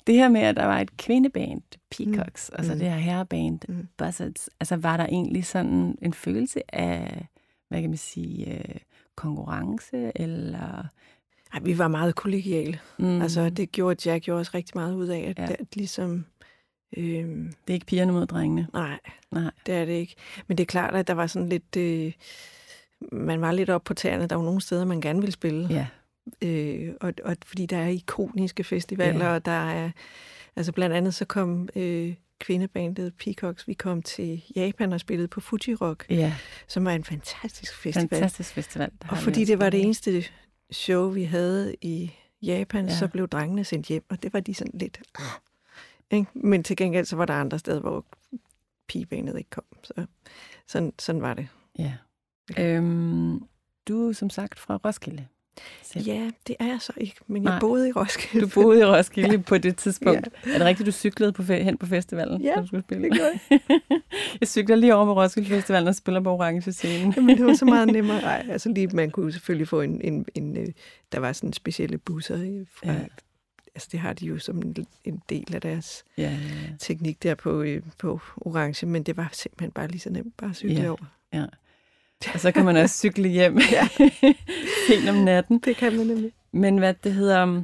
Det 0.07 0.15
her 0.15 0.29
med, 0.29 0.41
at 0.41 0.57
der 0.57 0.65
var 0.65 0.81
et 0.81 0.97
kvindeband, 0.97 1.62
Peacocks, 1.91 2.50
mm. 2.53 2.57
og 2.59 2.65
så 2.65 2.73
Mm. 2.73 2.79
det 2.79 2.91
her 2.91 2.99
herreband, 2.99 3.59
mm. 3.69 3.88
Buzzards, 3.99 4.49
altså 4.61 4.77
var 4.77 4.97
der 4.97 5.07
egentlig 5.07 5.47
sådan 5.47 5.99
en 6.03 6.12
følelse 6.15 6.75
af, 6.75 7.27
hvad 7.69 7.81
kan 7.81 7.91
man 7.91 7.97
sige, 7.97 8.55
øh, 8.59 8.75
konkurrence, 9.17 10.12
eller... 10.21 10.87
Ej, 11.52 11.61
vi 11.62 11.78
var 11.78 11.88
meget 11.88 12.14
kollegiale. 12.14 12.81
Mm. 12.99 13.23
Altså, 13.23 13.50
det 13.50 13.73
gjorde 13.73 14.11
Jack 14.11 14.28
jo 14.28 14.38
også 14.38 14.50
rigtig 14.55 14.73
meget 14.75 14.95
ud 14.95 15.07
af, 15.09 15.21
at, 15.21 15.38
Ja. 15.38 15.52
at 15.59 15.76
ligesom... 15.76 16.25
Øhm, 16.97 17.45
Det 17.47 17.71
er 17.71 17.75
ikke 17.75 17.87
pigerne 17.87 18.12
mod 18.12 18.26
drengene. 18.26 18.67
nej, 18.73 18.99
Nej. 19.33 19.50
det 19.67 19.75
er 19.75 19.85
det 19.85 19.93
ikke. 19.93 20.14
Men 20.47 20.59
det 20.59 20.64
er 20.64 20.67
klart, 20.67 20.95
at 20.95 21.07
der 21.09 21.14
var 21.14 21.26
sådan 21.26 21.49
lidt... 21.49 21.76
Øh, 21.76 22.12
man 23.12 23.40
var 23.40 23.53
lidt 23.53 23.70
op 23.70 23.85
på 23.85 23.94
tæerne. 23.94 24.27
Der 24.27 24.37
var 24.37 24.44
nogle 24.44 24.61
steder, 24.61 24.85
man 24.85 25.01
gerne 25.01 25.20
ville 25.20 25.33
spille. 25.33 25.66
Ja, 25.70 25.87
Øh, 26.44 26.94
og, 27.01 27.12
og 27.25 27.37
fordi 27.46 27.66
der 27.66 27.77
er 27.77 27.88
ikoniske 27.88 28.64
festivaler, 28.64 29.25
Ja. 29.27 29.35
og 29.35 29.44
der 29.44 29.70
er... 29.70 29.90
Altså 30.57 30.72
blandt 30.72 30.96
andet 30.96 31.14
så 31.14 31.25
kom 31.25 31.68
øh, 31.77 32.14
kvindebandet 32.40 33.12
Peacocks, 33.25 33.68
vi 33.68 33.72
kom 33.75 34.03
til 34.03 34.42
Japan 34.57 34.92
og 34.92 35.01
spillede 35.01 35.29
på 35.29 35.40
Fuji 35.40 35.75
Rock, 35.75 36.07
ja. 36.11 36.35
som 36.66 36.85
var 36.85 36.90
en 36.92 37.05
fantastisk 37.05 37.75
festival. 37.77 38.09
fantastisk 38.09 38.53
festival. 38.55 38.90
Og 39.09 39.18
fordi 39.18 39.44
det 39.44 39.59
var 39.59 39.70
det 39.70 39.83
eneste 39.83 40.25
show, 40.70 41.09
vi 41.11 41.22
havde 41.24 41.74
i 41.81 42.12
Japan, 42.42 42.87
Ja. 42.88 42.94
så 42.98 43.09
blev 43.09 43.28
drengene 43.28 43.64
sendt 43.64 43.87
hjem, 43.87 44.04
og 44.09 44.22
det 44.22 44.33
var 44.33 44.40
de 44.40 44.54
sådan 44.54 44.78
lidt... 44.78 45.00
Ikke? 46.11 46.26
Men 46.35 46.64
til 46.64 46.76
gengæld 46.76 47.07
så 47.07 47.16
var 47.16 47.24
der 47.24 47.35
andre 47.35 47.59
steder, 47.59 47.81
hvor 47.81 48.04
pigebanet 48.88 49.38
ikke 49.38 49.50
kom. 49.50 49.64
Så 49.83 50.07
sådan, 50.66 50.92
sådan 50.98 51.22
var 51.22 51.35
det. 51.35 51.48
Ja. 51.78 51.94
Øhm, 52.59 53.42
du 53.88 54.09
er 54.09 54.12
som 54.12 54.31
sagt 54.31 54.59
fra 54.59 54.76
Roskilde. 54.85 55.26
Selv. 55.83 56.05
Ja, 56.07 56.31
det 56.47 56.57
er 56.61 56.66
jeg 56.66 56.79
så 56.81 56.92
ikke, 56.97 57.14
men 57.27 57.42
jeg 57.44 57.51
Nej. 57.51 57.61
boede 57.61 57.88
i 57.88 57.92
Roskilde. 57.92 58.47
Du 58.47 58.51
boede 58.55 58.81
i 58.81 58.85
Roskilde 58.85 59.31
ja. 59.37 59.37
på 59.37 59.59
det 59.59 59.77
tidspunkt. 59.77 60.29
Ja. 60.47 60.51
Er 60.53 60.59
det 60.59 60.66
rigtigt, 60.66 60.87
du 60.87 60.92
cyklede 60.92 61.33
på 61.33 61.42
fe- 61.42 61.53
hen 61.53 61.79
på 61.79 61.87
festivalen? 61.87 62.42
Ja, 62.42 62.55
du 62.61 62.66
skulle 62.66 62.83
spille? 62.85 63.09
det 63.11 63.16
gjorde 63.18 63.61
jeg 64.40 64.49
cykler 64.49 64.77
lige 64.77 64.94
over 64.94 65.05
på 65.05 65.21
Roskilde 65.23 65.49
Festivalen 65.49 65.88
og 65.88 65.94
spiller 65.94 66.21
på 66.21 66.31
Orange 66.31 66.73
Scene. 66.73 67.12
Jamen, 67.16 67.37
det 67.38 67.47
var 67.47 67.55
så 67.55 67.64
meget 67.64 67.88
nemmere. 67.97 68.23
Ej, 68.23 68.47
altså 68.51 68.68
lige, 68.68 68.87
man 68.87 69.11
kunne 69.11 69.33
selvfølgelig 69.33 69.68
få 69.68 69.81
en, 69.81 70.01
en, 70.01 70.27
en 70.35 70.57
øh, 70.57 70.66
der 71.12 71.18
var 71.18 71.33
sådan 71.33 71.53
specielle 71.53 71.99
busser 71.99 72.37
i- 72.42 72.64
fra, 72.75 72.92
Ja. 72.92 72.99
ja. 72.99 73.05
altså 73.75 73.88
det 73.92 74.01
har 74.01 74.12
de 74.12 74.27
jo 74.27 74.38
som 74.38 74.62
en, 74.62 74.77
en 75.05 75.23
del 75.29 75.55
af 75.55 75.61
deres 75.61 76.05
ja, 76.18 76.23
ja, 76.23 76.29
ja. 76.31 76.37
teknik 76.79 77.23
der 77.23 77.35
på, 77.35 77.62
øh, 77.62 77.83
på 77.99 78.21
Orange, 78.37 78.87
men 78.87 79.03
det 79.03 79.16
var 79.16 79.31
simpelthen 79.33 79.71
bare 79.71 79.88
lige 79.88 80.01
så 80.01 80.11
nemt, 80.11 80.37
bare 80.37 80.51
at 80.51 80.57
cykle 80.57 80.75
Ja. 80.83 80.88
over. 80.88 81.49
Og 82.35 82.40
så 82.40 82.52
kan 82.52 82.64
man 82.64 82.76
også 82.76 82.96
cykle 82.98 83.28
hjem 83.28 83.59
Ja. 83.72 83.88
sent 84.88 85.09
om 85.09 85.14
natten. 85.16 85.59
Det 85.59 85.76
kan 85.76 85.96
man 85.96 86.07
nemlig. 86.07 86.33
Men 86.52 86.78
hvad 86.78 86.94
det 86.94 87.12
hedder... 87.14 87.62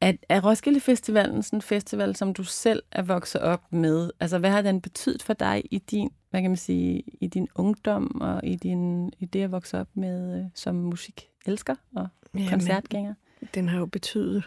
Er, 0.00 0.12
er 0.28 0.40
Roskilde 0.48 0.80
Festivalen 0.80 1.42
sådan 1.42 1.56
en 1.56 1.62
festival, 1.62 2.16
som 2.16 2.34
du 2.34 2.44
selv 2.44 2.82
er 2.92 3.02
vokset 3.02 3.40
op 3.40 3.72
med? 3.72 4.10
Altså, 4.20 4.38
hvad 4.38 4.50
har 4.50 4.62
den 4.62 4.80
betydet 4.80 5.22
for 5.22 5.32
dig 5.32 5.62
i 5.70 5.78
din, 5.78 6.10
hvad 6.30 6.40
kan 6.42 6.50
man 6.50 6.56
sige, 6.56 7.02
i 7.20 7.26
din 7.26 7.48
ungdom 7.54 8.20
og 8.20 8.40
i, 8.44 8.56
din, 8.56 9.12
i 9.18 9.24
det 9.24 9.42
at 9.42 9.52
vokse 9.52 9.78
op 9.80 9.88
med 9.94 10.38
øh, 10.40 10.44
som 10.54 10.74
musikelsker 10.74 11.74
og 11.96 12.08
Ja, 12.38 12.46
koncertgænger? 12.50 13.14
den 13.54 13.68
har 13.68 13.78
jo 13.78 13.86
betydet 13.86 14.44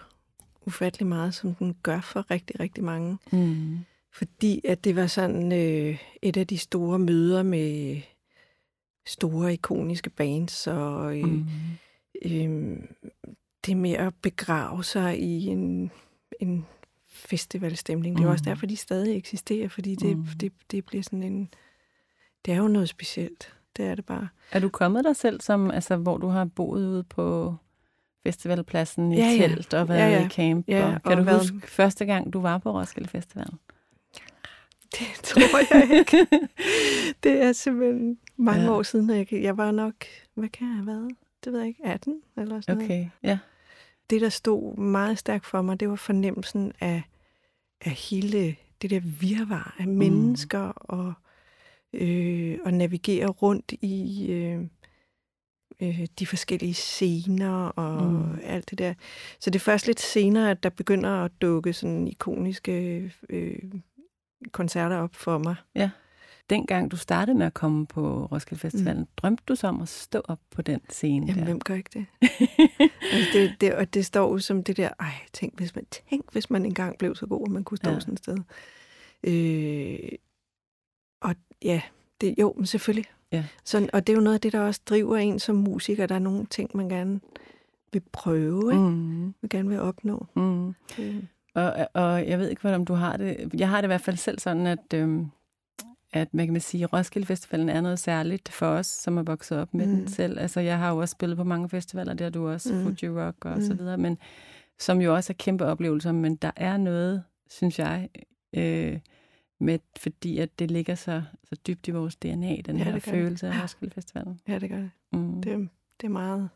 ufattelig 0.66 1.08
meget, 1.08 1.34
som 1.36 1.56
den 1.56 1.76
gør 1.84 2.02
for 2.02 2.32
rigtig, 2.32 2.60
rigtig 2.60 2.84
mange. 2.84 3.18
Mm. 3.32 3.78
Fordi 4.14 4.62
at 4.68 4.84
det 4.84 4.96
var 4.96 5.08
sådan 5.08 5.52
øh, 5.52 5.98
et 6.22 6.38
af 6.38 6.48
de 6.48 6.58
store 6.58 7.00
møder 7.00 7.44
med 7.44 8.02
store 9.06 9.54
ikoniske 9.54 10.10
bands, 10.10 10.68
og 10.68 11.18
øh, 11.20 11.24
Mm. 11.28 11.46
øh, 12.26 12.78
det 13.66 13.78
med 13.78 13.92
at 13.92 14.14
begrave 14.22 14.84
sig 14.84 15.20
i 15.20 15.46
en, 15.46 15.92
en 16.40 16.66
festivalstemning. 17.10 18.18
Det 18.18 18.24
er 18.26 18.30
også 18.30 18.42
Mm. 18.42 18.46
derfor, 18.52 18.66
de 18.66 18.76
stadig 18.78 19.18
eksisterer, 19.18 19.68
fordi 19.70 19.96
det, 19.96 20.18
Mm. 20.18 20.26
det, 20.40 20.52
det 20.72 20.86
bliver 20.86 21.04
sådan 21.04 21.24
en... 21.24 21.50
Det 22.46 22.54
er 22.54 22.58
jo 22.58 22.68
noget 22.68 22.90
specielt. 22.90 23.54
Det 23.78 23.86
er 23.86 23.96
det 23.96 24.06
bare. 24.06 24.28
Er 24.52 24.60
du 24.60 24.70
kommet 24.70 25.06
dig 25.06 25.16
selv, 25.16 25.42
som, 25.42 25.72
altså, 25.72 25.96
hvor 25.98 26.18
du 26.18 26.28
har 26.28 26.46
boet 26.46 26.88
ude 26.88 27.04
på 27.04 27.56
festivalpladsen 28.24 29.12
i 29.12 29.16
Ja, 29.18 29.26
ja. 29.28 29.48
telt 29.48 29.74
og 29.74 29.88
været 29.90 30.00
Ja, 30.00 30.08
ja. 30.20 30.26
i 30.26 30.30
camp? 30.30 30.68
Ja, 30.68 30.86
og, 30.86 31.02
kan 31.04 31.12
og 31.12 31.18
du 31.18 31.24
været- 31.24 31.40
huske 31.52 31.72
første 31.72 32.06
gang, 32.06 32.34
du 32.34 32.42
var 32.42 32.58
på 32.58 32.72
Roskilde 32.80 33.10
Festival? 33.10 33.48
Det 35.00 35.24
tror 35.24 35.76
jeg 35.76 36.00
ikke. 36.00 36.28
det 37.24 37.42
er 37.42 37.52
simpelthen 37.52 38.18
mange 38.38 38.64
Ja. 38.64 38.72
år 38.72 38.84
siden. 38.84 39.10
og 39.10 39.18
Jeg, 39.18 39.34
jeg 39.34 39.58
var 39.58 39.72
nok... 39.72 39.94
Hvad 40.36 40.50
kan 40.50 40.68
jeg 40.68 40.76
have 40.76 40.88
været? 40.88 41.12
Det 41.44 41.54
ved 41.54 41.60
jeg 41.60 41.68
ikke. 41.68 41.82
18 41.86 42.22
eller 42.38 42.62
sådan 42.62 42.76
noget. 42.76 42.86
Okay, 42.92 43.08
ja. 43.24 43.40
det, 44.10 44.22
der 44.22 44.30
stod 44.30 44.78
meget 44.78 45.18
stærkt 45.18 45.46
for 45.46 45.62
mig, 45.62 45.80
det 45.80 45.90
var 45.90 45.96
fornemmelsen 45.96 46.72
af, 46.82 47.04
af 47.86 47.92
hele 47.92 48.56
det 48.82 48.90
der 48.90 49.00
virvar 49.00 49.76
af 49.80 49.88
mennesker 49.88 50.60
og 50.60 51.14
øh, 51.94 52.58
og 52.66 52.74
navigere 52.74 53.28
rundt 53.28 53.74
i 53.82 54.28
øh, 54.32 54.62
øh, 55.82 56.08
de 56.20 56.28
forskellige 56.28 56.74
scener 56.74 57.54
og 57.68 58.04
Mm. 58.04 58.18
mm. 58.18 58.40
alt 58.44 58.70
det 58.70 58.78
der. 58.80 58.94
Så 59.40 59.50
det 59.50 59.56
er 59.56 59.64
først 59.64 59.88
lidt 59.88 60.00
senere, 60.00 60.52
at 60.52 60.64
der 60.64 60.70
begynder 60.70 61.10
at 61.10 61.32
dukke 61.42 61.74
sådan 61.74 62.08
ikoniske 62.08 63.12
øh, 63.30 63.60
koncerter 64.52 64.98
op 64.98 65.16
for 65.16 65.38
mig. 65.38 65.56
Ja. 65.76 65.90
dengang 66.50 66.92
du 66.92 66.98
startede 66.98 67.38
med 67.38 67.46
at 67.46 67.54
komme 67.54 67.86
på 67.86 68.26
Roskilde 68.26 68.60
Festivalen, 68.60 69.02
mm. 69.02 69.08
drømte 69.18 69.44
du 69.48 69.56
så 69.56 69.68
om 69.68 69.82
at 69.82 69.90
stå 69.90 70.22
op 70.26 70.40
på 70.52 70.62
den 70.62 70.82
scene 70.90 71.26
Jamen, 71.26 71.40
der? 71.40 71.46
hvem 71.46 71.60
gør 71.60 71.74
ikke 71.74 71.90
det? 71.94 72.06
altså, 73.14 73.30
det, 73.34 73.56
det? 73.62 73.76
Og 73.76 73.94
det 73.94 74.06
står 74.06 74.32
jo 74.32 74.40
som 74.40 74.64
det 74.64 74.78
der, 74.78 74.90
ej, 75.00 75.14
tænk 75.34 75.58
hvis 75.58 75.76
man, 75.76 75.86
tænk, 75.86 76.32
hvis 76.32 76.50
man 76.50 76.66
engang 76.66 76.98
blev 76.98 77.16
så 77.16 77.26
god, 77.26 77.48
at 77.48 77.52
man 77.52 77.64
kunne 77.64 77.78
stå 77.78 77.90
ja. 77.90 78.00
sådan 78.00 78.14
et 78.14 78.20
sted. 78.20 78.38
Øh, 79.24 80.18
og 81.22 81.36
ja, 81.62 81.82
det, 82.22 82.36
jo, 82.40 82.54
men 82.58 82.66
selvfølgelig. 82.66 83.06
Ja. 83.32 83.46
Sådan, 83.64 83.90
og 83.94 84.08
det 84.08 84.14
er 84.14 84.18
jo 84.18 84.24
noget 84.24 84.36
af 84.36 84.42
det, 84.42 84.54
der 84.54 84.60
også 84.60 84.82
driver 84.86 85.18
en 85.18 85.40
som 85.40 85.56
musiker. 85.56 86.06
Der 86.06 86.16
er 86.16 86.20
nogle 86.20 86.46
ting, 86.46 86.72
man 86.74 86.90
gerne 86.90 87.20
vil 87.94 88.02
prøve, 88.12 88.72
ikke? 88.72 88.84
Mm. 88.84 89.34
man 89.42 89.50
gerne 89.50 89.70
vil 89.70 89.80
opnå. 89.80 90.28
Mm. 90.36 90.68
Øh. 91.00 91.24
Og, 91.56 91.88
og 91.94 92.28
jeg 92.28 92.40
ved 92.40 92.50
ikke, 92.50 92.62
hvordan 92.62 92.86
du 92.86 92.94
har 92.94 93.18
det. 93.18 93.50
Jeg 93.58 93.70
har 93.70 93.78
det 93.82 93.86
i 93.86 93.88
hvert 93.88 94.02
fald 94.02 94.18
selv 94.18 94.40
sådan, 94.40 94.68
at, 94.68 94.94
øhm, 94.94 95.28
at 96.14 96.34
man 96.34 96.48
kan 96.48 96.62
sige, 96.62 96.84
at 96.84 96.94
Roskilde 96.94 97.28
Festivalen 97.28 97.70
er 97.70 97.82
noget 97.82 98.00
særligt 98.00 98.50
for 98.50 98.68
os, 98.68 98.88
som 98.88 99.18
er 99.18 99.24
vokset 99.24 99.58
op 99.58 99.74
med 99.74 99.86
mm. 99.88 99.96
den 99.96 100.08
selv. 100.08 100.40
Altså, 100.40 100.60
jeg 100.60 100.78
har 100.78 100.92
jo 100.92 100.98
også 100.98 101.12
spillet 101.12 101.38
på 101.38 101.44
mange 101.44 101.70
festivaler, 101.70 102.14
der 102.14 102.30
du 102.30 102.50
også, 102.50 102.74
mm. 102.74 102.84
Fuji 102.84 103.10
Rock 103.10 103.46
og 103.46 103.56
mm. 103.56 103.62
så 103.62 103.74
videre, 103.74 103.98
men 103.98 104.18
som 104.80 105.02
jo 105.02 105.16
også 105.16 105.34
er 105.34 105.36
kæmpe 105.40 105.66
oplevelser, 105.66 106.12
men 106.12 106.36
der 106.36 106.52
er 106.56 106.78
noget, 106.78 107.24
synes 107.50 107.80
jeg, 107.80 108.10
øh, 108.56 109.00
med, 109.60 109.80
fordi 109.98 110.38
at 110.38 110.60
det 110.60 110.72
ligger 110.72 110.96
så, 110.96 111.24
så 111.44 111.56
dybt 111.68 111.88
i 111.88 111.92
vores 111.92 112.16
DNA, 112.16 112.56
den 112.66 112.78
Ja, 112.78 112.84
her 112.84 113.00
følelse 113.00 113.48
det. 113.48 113.54
af 113.54 113.64
Roskilde 113.64 113.94
Festivalen. 113.94 114.40
Ja, 114.48 114.60
det 114.60 114.70
gør 114.70 114.78
det. 114.78 114.92
Mm. 115.14 115.42
Det, 115.42 115.70
det 116.02 116.08
er 116.08 116.12
meget... 116.12 116.50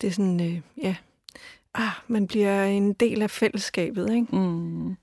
Det 0.00 0.06
er 0.06 0.12
sådan, 0.12 0.40
øh, 0.40 0.60
ja... 0.82 0.96
Ah, 1.74 1.92
man 2.08 2.26
bliver 2.26 2.64
en 2.64 2.92
del 2.92 3.22
af 3.22 3.30
fællesskabet, 3.30 4.10
ikke? 4.12 4.36
Mm. 4.36 4.96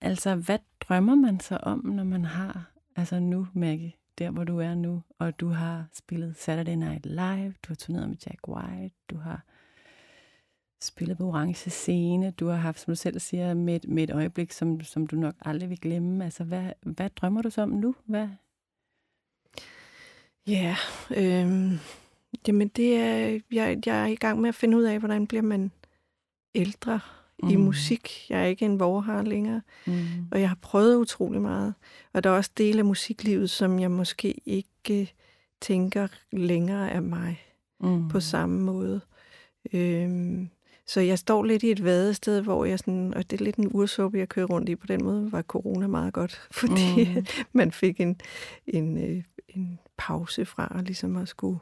Altså, 0.00 0.34
hvad 0.34 0.58
drømmer 0.80 1.14
man 1.14 1.40
så 1.40 1.56
om, 1.56 1.78
når 1.84 2.04
man 2.04 2.24
har, 2.24 2.70
altså 2.96 3.18
nu, 3.20 3.46
Maggie, 3.52 3.92
der 4.18 4.30
hvor 4.30 4.44
du 4.44 4.58
er 4.58 4.74
nu, 4.74 5.02
og 5.18 5.40
du 5.40 5.48
har 5.48 5.84
spillet 5.92 6.36
Saturday 6.36 6.74
Night 6.74 7.06
Live, 7.06 7.48
du 7.62 7.68
har 7.68 7.74
turneret 7.74 8.08
med 8.08 8.16
Jack 8.26 8.48
White, 8.48 8.94
du 9.10 9.16
har 9.16 9.44
spillet 10.82 11.18
på 11.18 11.24
Orange 11.28 11.70
Scene, 11.70 12.30
du 12.30 12.46
har 12.46 12.56
haft, 12.56 12.80
som 12.80 12.90
du 12.92 12.96
selv 12.96 13.20
siger, 13.20 13.54
med, 13.54 13.76
et- 13.76 13.88
med 13.88 14.02
et 14.02 14.10
øjeblik, 14.10 14.52
som, 14.52 14.80
som 14.80 15.06
du 15.06 15.16
nok 15.16 15.34
aldrig 15.40 15.70
vil 15.70 15.80
glemme. 15.80 16.24
Altså, 16.24 16.44
hvad, 16.44 16.72
hvad 16.82 17.10
drømmer 17.10 17.42
du 17.42 17.50
så 17.50 17.62
om 17.62 17.68
nu? 17.68 17.94
Hvad? 18.04 18.28
Ja, 20.46 20.76
øhm, 21.16 21.78
jamen 22.48 22.68
det 22.68 22.96
er, 22.96 23.40
jeg, 23.52 23.86
jeg 23.86 24.02
er 24.02 24.06
i 24.06 24.14
gang 24.14 24.40
med 24.40 24.48
at 24.48 24.54
finde 24.54 24.76
ud 24.76 24.82
af, 24.82 24.98
hvordan 24.98 25.26
bliver 25.26 25.42
man 25.42 25.70
ældre 26.54 27.00
mm. 27.42 27.48
i 27.48 27.56
musik. 27.56 28.26
Jeg 28.30 28.40
er 28.42 28.46
ikke 28.46 28.64
en 28.64 28.80
vorhar 28.80 29.22
længere, 29.22 29.62
Mm. 29.86 29.94
og 30.32 30.40
jeg 30.40 30.48
har 30.48 30.58
prøvet 30.62 30.96
utrolig 30.96 31.40
meget. 31.40 31.74
Og 32.12 32.24
der 32.24 32.30
er 32.30 32.34
også 32.36 32.50
dele 32.58 32.78
af 32.78 32.84
musiklivet, 32.84 33.50
som 33.50 33.78
jeg 33.78 33.90
måske 33.90 34.34
ikke 34.46 35.12
tænker 35.62 36.08
længere 36.32 36.90
af 36.90 37.02
mig 37.02 37.40
Mm. 37.80 38.08
på 38.08 38.20
samme 38.20 38.60
måde. 38.60 39.00
Øhm, 39.72 40.48
så 40.86 41.00
jeg 41.00 41.18
står 41.18 41.42
lidt 41.44 41.62
i 41.62 41.70
et 41.70 41.84
vadested, 41.84 42.40
hvor 42.40 42.64
jeg 42.64 42.78
sådan, 42.78 43.14
og 43.14 43.30
det 43.30 43.40
er 43.40 43.44
lidt 43.44 43.56
en 43.56 43.70
ursuppe, 43.74 44.18
jeg 44.18 44.28
kører 44.28 44.46
rundt 44.46 44.68
i. 44.68 44.76
På 44.76 44.86
den 44.86 45.04
måde 45.04 45.32
var 45.32 45.42
corona 45.42 45.86
meget 45.86 46.12
godt, 46.14 46.48
fordi 46.60 47.04
Mm. 47.08 47.14
mm. 47.14 47.26
man 47.52 47.72
fik 47.72 48.00
en, 48.00 48.20
en, 48.66 48.98
øh, 49.10 49.22
en 49.48 49.78
pause 49.96 50.44
fra 50.46 50.80
ligesom 50.84 51.16
at 51.16 51.28
skulle 51.28 51.58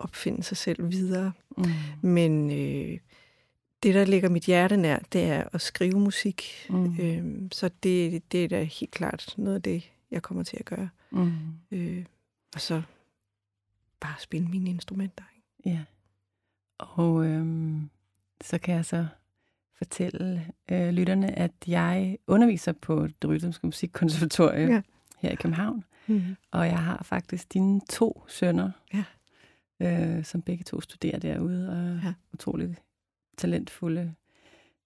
opfinde 0.00 0.42
sig 0.42 0.56
selv 0.56 0.90
videre. 0.90 1.32
Mm. 1.56 1.64
Men 2.02 2.50
øh, 2.50 2.98
det, 3.82 3.94
der 3.94 4.04
ligger 4.04 4.28
mit 4.28 4.44
hjerte 4.44 4.76
nær, 4.76 4.98
det 5.12 5.24
er 5.24 5.44
at 5.52 5.60
skrive 5.60 6.00
musik. 6.00 6.66
Mm. 6.70 6.96
Øhm, 7.00 7.52
så 7.52 7.70
det, 7.82 8.22
det 8.32 8.44
er 8.44 8.48
da 8.48 8.62
helt 8.62 8.90
klart 8.90 9.34
noget 9.36 9.56
af 9.56 9.62
det, 9.62 9.90
jeg 10.10 10.22
kommer 10.22 10.42
til 10.42 10.56
at 10.60 10.64
gøre. 10.64 10.88
Mm. 11.10 11.32
Øh, 11.70 12.04
og 12.54 12.60
så 12.60 12.82
bare 14.00 14.14
spille 14.18 14.48
mine 14.48 14.70
instrumenter. 14.70 15.24
Ikke? 15.36 15.76
Ja. 15.78 15.84
Og 16.78 17.26
øhm, 17.26 17.90
så 18.40 18.58
kan 18.58 18.74
jeg 18.74 18.84
så 18.84 19.06
fortælle 19.78 20.46
øh, 20.70 20.90
lytterne, 20.90 21.38
at 21.38 21.52
jeg 21.66 22.18
underviser 22.26 22.72
på 22.72 23.06
det 23.22 23.30
rytmiske 23.30 23.66
musikkonservatorium. 23.66 24.70
Ja. 24.70 24.82
her 25.18 25.30
i 25.30 25.34
København. 25.34 25.84
Mm. 26.06 26.36
Og 26.50 26.66
jeg 26.66 26.78
har 26.78 27.02
faktisk 27.02 27.52
dine 27.52 27.80
to 27.90 28.24
sønner, 28.28 28.70
Ja. 28.94 29.04
Øh, 29.80 30.24
som 30.24 30.42
begge 30.42 30.64
to 30.64 30.80
studerer 30.80 31.18
derude, 31.18 31.68
og 31.70 32.04
ja. 32.04 32.14
Utroligt 32.32 32.82
talentfulde 33.36 34.14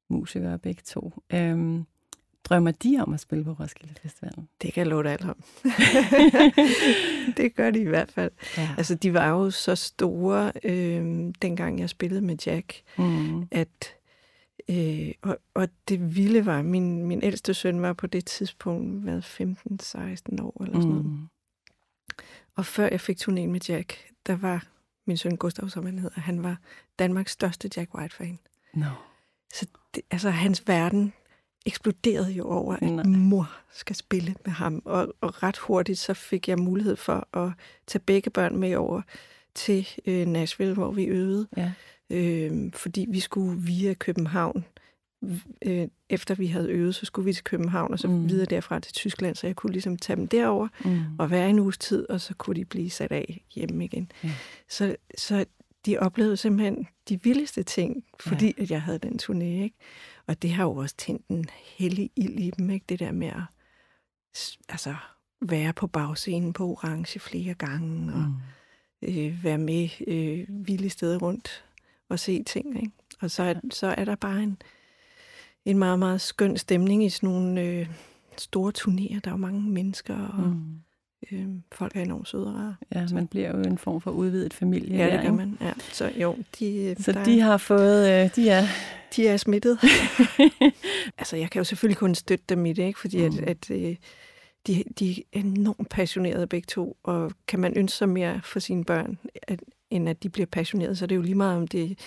musikere 0.09 0.59
begge 0.59 0.83
to. 0.85 1.23
Øhm, 1.33 1.85
drømmer 2.45 2.71
de 2.71 2.99
om 3.07 3.15
at 3.15 3.21
spille 3.21 3.45
på 3.45 3.53
Roskilde 3.53 3.95
Festivalen? 4.03 4.49
Det 4.63 4.73
kan 4.73 4.81
jeg 4.81 4.87
love 4.87 5.03
dig 5.03 5.13
alt 5.13 5.25
om. 5.25 5.45
det 7.37 7.55
gør 7.55 7.71
de 7.71 7.81
i 7.81 7.85
hvert 7.89 8.13
fald. 8.13 8.31
Ja. 8.57 8.69
Altså, 8.79 8.95
de 8.95 9.15
var 9.15 9.29
jo 9.29 9.51
så 9.51 9.75
store, 9.75 10.53
øh, 10.65 11.33
dengang 11.43 11.81
jeg 11.81 11.91
spillede 11.91 12.21
med 12.21 12.37
Jack, 12.47 12.83
Mm. 12.99 13.49
at 13.51 13.95
øh, 14.71 15.13
og, 15.23 15.39
og 15.55 15.69
det 15.89 16.17
vilde 16.17 16.47
var, 16.47 16.63
min, 16.63 17.07
min 17.07 17.23
ældste 17.23 17.55
søn 17.55 17.83
var 17.83 17.93
på 17.93 18.07
det 18.07 18.25
tidspunkt 18.27 19.03
hvad, 19.03 19.19
15-16 19.19 20.43
år 20.43 20.65
eller 20.65 20.81
sådan 20.81 20.89
noget. 20.89 21.05
Mm. 21.05 21.29
Og 22.57 22.67
før 22.67 22.89
jeg 22.91 23.01
fik 23.01 23.21
turnéen 23.21 23.47
med 23.47 23.61
Jack, 23.69 23.97
der 24.27 24.37
var 24.37 24.67
min 25.07 25.17
søn 25.17 25.37
Gustav, 25.37 25.69
som 25.69 25.87
han 25.87 25.99
hedder, 25.99 26.21
han 26.21 26.43
var 26.43 26.57
Danmarks 26.99 27.33
største 27.33 27.71
Jack 27.77 27.95
White-fan. 27.95 28.39
No. 28.75 28.87
Så 29.55 29.67
det, 29.95 30.03
altså, 30.11 30.31
hans 30.31 30.69
verden 30.69 31.13
eksploderede 31.67 32.33
jo 32.33 32.45
over, 32.45 32.75
at 32.75 32.83
Nej. 32.83 33.05
Mor 33.05 33.51
skal 33.73 33.97
spille 33.97 34.35
med 34.45 34.53
ham. 34.53 34.83
Og, 34.85 35.15
og 35.21 35.43
ret 35.43 35.59
hurtigt 35.59 35.99
så 35.99 36.15
fik 36.15 36.49
jeg 36.49 36.59
mulighed 36.59 36.97
for 36.97 37.37
at 37.37 37.53
tage 37.87 38.03
begge 38.07 38.31
børn 38.31 38.57
med 38.57 38.77
over 38.77 39.03
til 39.55 39.89
øh, 40.07 40.27
Nashville, 40.27 40.75
hvor 40.75 40.93
vi 40.93 41.05
øvede. 41.05 41.49
Ja. 41.57 41.73
Øh, 42.11 42.73
fordi 42.73 43.07
vi 43.09 43.21
skulle 43.21 43.61
via 43.61 43.95
København. 43.95 44.65
Øh, 45.67 45.89
efter 46.09 46.35
vi 46.35 46.47
havde 46.47 46.71
øvet, 46.71 46.95
så 46.95 47.07
skulle 47.07 47.25
vi 47.27 47.33
til 47.33 47.45
København, 47.45 47.93
og 47.93 47.99
så 47.99 48.09
Mm. 48.09 48.29
videre 48.29 48.47
derfra 48.47 48.81
til 48.81 48.93
Tyskland, 48.93 49.37
så 49.37 49.47
jeg 49.47 49.57
kunne 49.57 49.73
ligesom 49.73 49.97
tage 49.97 50.17
dem 50.17 50.29
derover 50.29 50.69
Mm. 50.85 51.01
og 51.19 51.31
være 51.31 51.51
en 51.51 51.59
uges 51.59 51.79
tid, 51.79 52.11
og 52.11 52.21
så 52.21 52.35
kunne 52.35 52.57
de 52.57 52.65
blive 52.65 52.91
sat 52.91 53.13
af 53.13 53.45
hjemme 53.55 53.85
igen. 53.85 54.13
Ja. 54.25 54.31
Så, 54.69 54.97
så 55.19 55.45
de 55.87 55.99
oplevede 55.99 56.37
simpelthen 56.37 56.87
de 57.09 57.23
vildeste 57.23 57.63
ting, 57.63 58.05
fordi 58.21 58.47
ja. 58.59 58.63
at 58.63 58.71
jeg 58.71 58.83
havde 58.83 58.99
den 58.99 59.19
turné. 59.23 59.45
Ikke? 59.45 59.77
Og 60.27 60.43
det 60.43 60.51
har 60.51 60.65
jo 60.65 60.77
også 60.77 60.95
tændt 60.99 61.27
en 61.29 61.45
hellig 61.77 62.11
ild 62.17 62.39
i 62.41 62.51
dem, 62.51 62.71
ikke? 62.71 62.85
det 62.89 63.01
der 63.01 63.13
med 63.13 63.29
at 63.29 63.43
altså, 64.69 64.95
være 65.41 65.73
på 65.73 65.87
bagscenen 65.87 66.53
på 66.53 66.71
Orange 66.71 67.21
flere 67.21 67.55
gange, 67.55 68.13
og 68.13 68.19
Mm. 68.21 68.35
øh, 69.03 69.45
være 69.45 69.59
med 69.59 69.89
øh, 70.07 70.47
vilde 70.67 70.91
steder 70.91 71.19
rundt 71.19 71.65
og 72.09 72.19
se 72.19 72.43
ting. 72.43 72.77
Ikke? 72.83 72.93
Og 73.21 73.31
så 73.31 73.43
er, 73.43 73.55
så 73.71 73.87
er 73.87 74.05
der 74.05 74.15
bare 74.15 74.43
en, 74.43 74.57
en 75.65 75.79
meget, 75.79 75.99
meget 75.99 76.21
skøn 76.21 76.57
stemning 76.57 77.05
i 77.05 77.09
sådan 77.09 77.29
nogle 77.29 77.61
øh, 77.63 77.87
store 78.39 78.73
turnéer. 78.79 79.21
Der 79.25 79.29
er 79.31 79.31
jo 79.31 79.37
mange 79.37 79.61
mennesker, 79.63 80.15
og 80.29 80.45
Mm. 80.49 80.75
øh, 81.33 81.47
folk 81.73 81.97
er 81.97 82.03
enormt 82.03 82.29
søde 82.29 82.47
og 82.47 82.55
rare. 82.55 82.77
Ja, 82.95 83.07
man 83.13 83.27
bliver 83.27 83.57
jo 83.57 83.63
en 83.63 83.79
form 83.79 84.01
for 84.01 84.11
udvidet 84.11 84.55
familie. 84.55 84.97
Ja, 84.97 85.05
der, 85.05 85.11
det 85.11 85.21
gør 85.21 85.23
ikke? 85.23 85.37
man. 85.37 85.59
Ja. 85.61 85.73
Så 85.93 86.11
jo, 86.17 86.37
de, 86.59 86.77
øh, 86.77 86.97
Så 87.01 87.13
der, 87.13 87.25
de 87.25 87.41
har 87.41 87.57
fået, 87.57 88.09
øh, 88.25 88.31
de 88.37 88.49
er... 88.49 88.67
de 89.17 89.29
er 89.29 89.37
smittet. 89.37 89.79
altså, 91.19 91.37
jeg 91.37 91.51
kan 91.51 91.61
jo 91.61 91.65
selvfølgelig 91.65 91.97
kun 91.99 92.15
støtte 92.15 92.45
dem 92.49 92.67
i 92.67 92.73
det, 92.73 92.83
ikke? 92.83 93.01
fordi 93.01 93.29
Mm. 93.29 93.39
at, 93.39 93.41
at 93.49 93.71
øh, 93.71 93.97
de, 94.67 94.85
de 94.99 95.23
er 95.33 95.41
enormt 95.41 95.89
passionerede 95.89 96.47
begge 96.47 96.67
to, 96.67 96.97
og 97.03 97.33
kan 97.49 97.61
man 97.61 97.73
ønske 97.77 97.97
sig 97.99 98.09
mere 98.09 98.41
for 98.45 98.61
sine 98.61 98.85
børn, 98.85 99.19
at, 99.43 99.61
end 99.91 100.09
at 100.09 100.23
de 100.23 100.29
bliver 100.29 100.47
passionerede, 100.47 100.97
så 100.97 101.05
er 101.05 101.07
det 101.07 101.17
jo 101.17 101.23
lige 101.23 101.35
meget, 101.35 101.57
om 101.57 101.69
det 101.69 101.99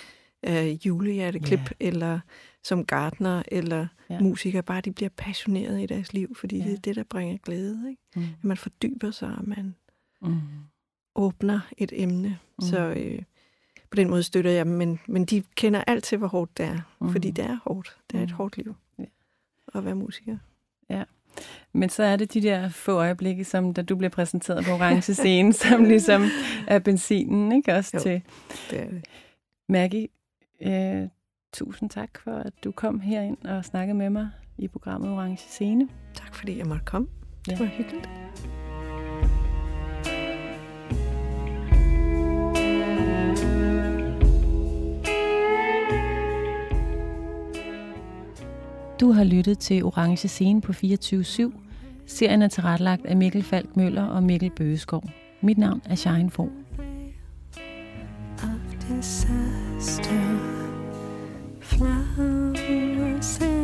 er 0.44 0.62
julehjerteklip, 0.86 1.60
Ja. 1.60 1.64
yeah. 1.64 1.72
eller 1.94 2.20
som 2.64 2.86
gartner, 2.86 3.44
eller 3.52 3.88
Ja. 4.10 4.14
ja. 4.16 4.20
musiker, 4.22 4.62
bare 4.62 4.82
de 4.82 4.92
bliver 4.92 5.10
passionerede 5.18 5.84
i 5.84 5.86
deres 5.86 6.14
liv, 6.14 6.36
fordi 6.36 6.58
Ja. 6.58 6.64
ja. 6.64 6.70
det 6.70 6.78
er 6.78 6.82
det, 6.82 6.96
der 6.96 7.04
bringer 7.04 7.38
glæde. 7.38 7.90
Ikke? 7.90 8.02
Mm. 8.16 8.22
At 8.24 8.44
man 8.44 8.58
fordyber 8.58 9.12
sig, 9.12 9.30
og 9.38 9.48
man 9.48 9.76
Mm. 10.22 10.40
åbner 11.16 11.60
et 11.78 11.92
emne. 11.96 12.28
Mm. 12.30 12.66
Så 12.68 12.80
øh, 12.98 13.22
på 13.92 13.96
den 13.96 14.10
måde 14.10 14.24
støtter 14.24 14.52
jeg 14.52 14.66
dem, 14.66 14.74
men, 14.74 15.00
men 15.08 15.26
de 15.26 15.44
kender 15.56 15.84
alt 15.88 16.04
til, 16.04 16.18
hvor 16.18 16.28
hårdt 16.28 16.58
det 16.58 16.66
er. 16.66 16.80
Mm. 17.02 17.12
Fordi 17.12 17.32
det 17.32 17.46
er 17.46 17.58
hårdt. 17.64 17.98
Det 18.12 18.20
er 18.20 18.24
et 18.24 18.30
Mm. 18.30 18.36
hårdt 18.36 18.58
liv 18.58 18.76
Ja. 19.00 19.04
at 19.76 19.86
være 19.86 19.96
musiker. 19.96 20.38
Men 21.74 21.90
så 21.90 22.04
er 22.04 22.16
det 22.16 22.34
de 22.34 22.42
der 22.42 22.70
få 22.70 22.92
øjeblikke, 22.92 23.44
som 23.46 23.74
da 23.74 23.82
du 23.82 23.96
bliver 23.96 24.10
præsenteret 24.10 24.66
på 24.66 24.72
orange 24.72 25.14
scene, 25.14 25.54
som 25.54 25.84
ligesom 25.94 26.24
er 26.68 26.80
benzinen, 26.80 27.52
ikke? 27.52 27.74
Også 27.76 27.92
Jo. 27.98 28.00
til 28.04 28.22
Det 28.72 28.80
er 28.82 28.90
det. 28.90 29.06
Maggie. 29.70 30.08
Øh, 30.62 31.08
tusind 31.54 31.90
tak 31.90 32.10
for, 32.24 32.32
at 32.32 32.54
du 32.64 32.72
kom 32.72 33.00
herind 33.00 33.38
og 33.46 33.66
snakkede 33.66 33.98
med 33.98 34.10
mig 34.10 34.30
i 34.58 34.68
programmet 34.68 35.10
Orange 35.12 35.38
Scene. 35.38 35.88
Tak 36.14 36.36
fordi 36.36 36.58
jeg 36.58 36.66
måtte 36.68 36.86
komme. 36.86 37.08
Det 37.46 37.52
Ja. 37.52 37.58
var 37.60 37.66
hyggeligt. 37.66 38.10
Du 49.00 49.12
har 49.12 49.24
lyttet 49.24 49.60
til 49.60 49.84
Orange 49.84 50.28
Scene 50.28 50.62
på 50.62 50.72
24-7. 50.72 51.54
Serien 52.08 52.42
er 52.42 52.48
tilrettelagt 52.48 53.06
af 53.06 53.18
Mikkel 53.18 53.44
Falk 53.44 53.76
Møller 53.76 54.04
og 54.04 54.24
Mikkel 54.24 54.50
Bøgeskov. 54.56 55.04
Mit 55.42 55.58
navn 55.58 55.82
er 55.86 55.96
Shine 55.96 56.30
Fogh. 56.32 56.52
still 59.80 60.40
flowers. 61.60 63.57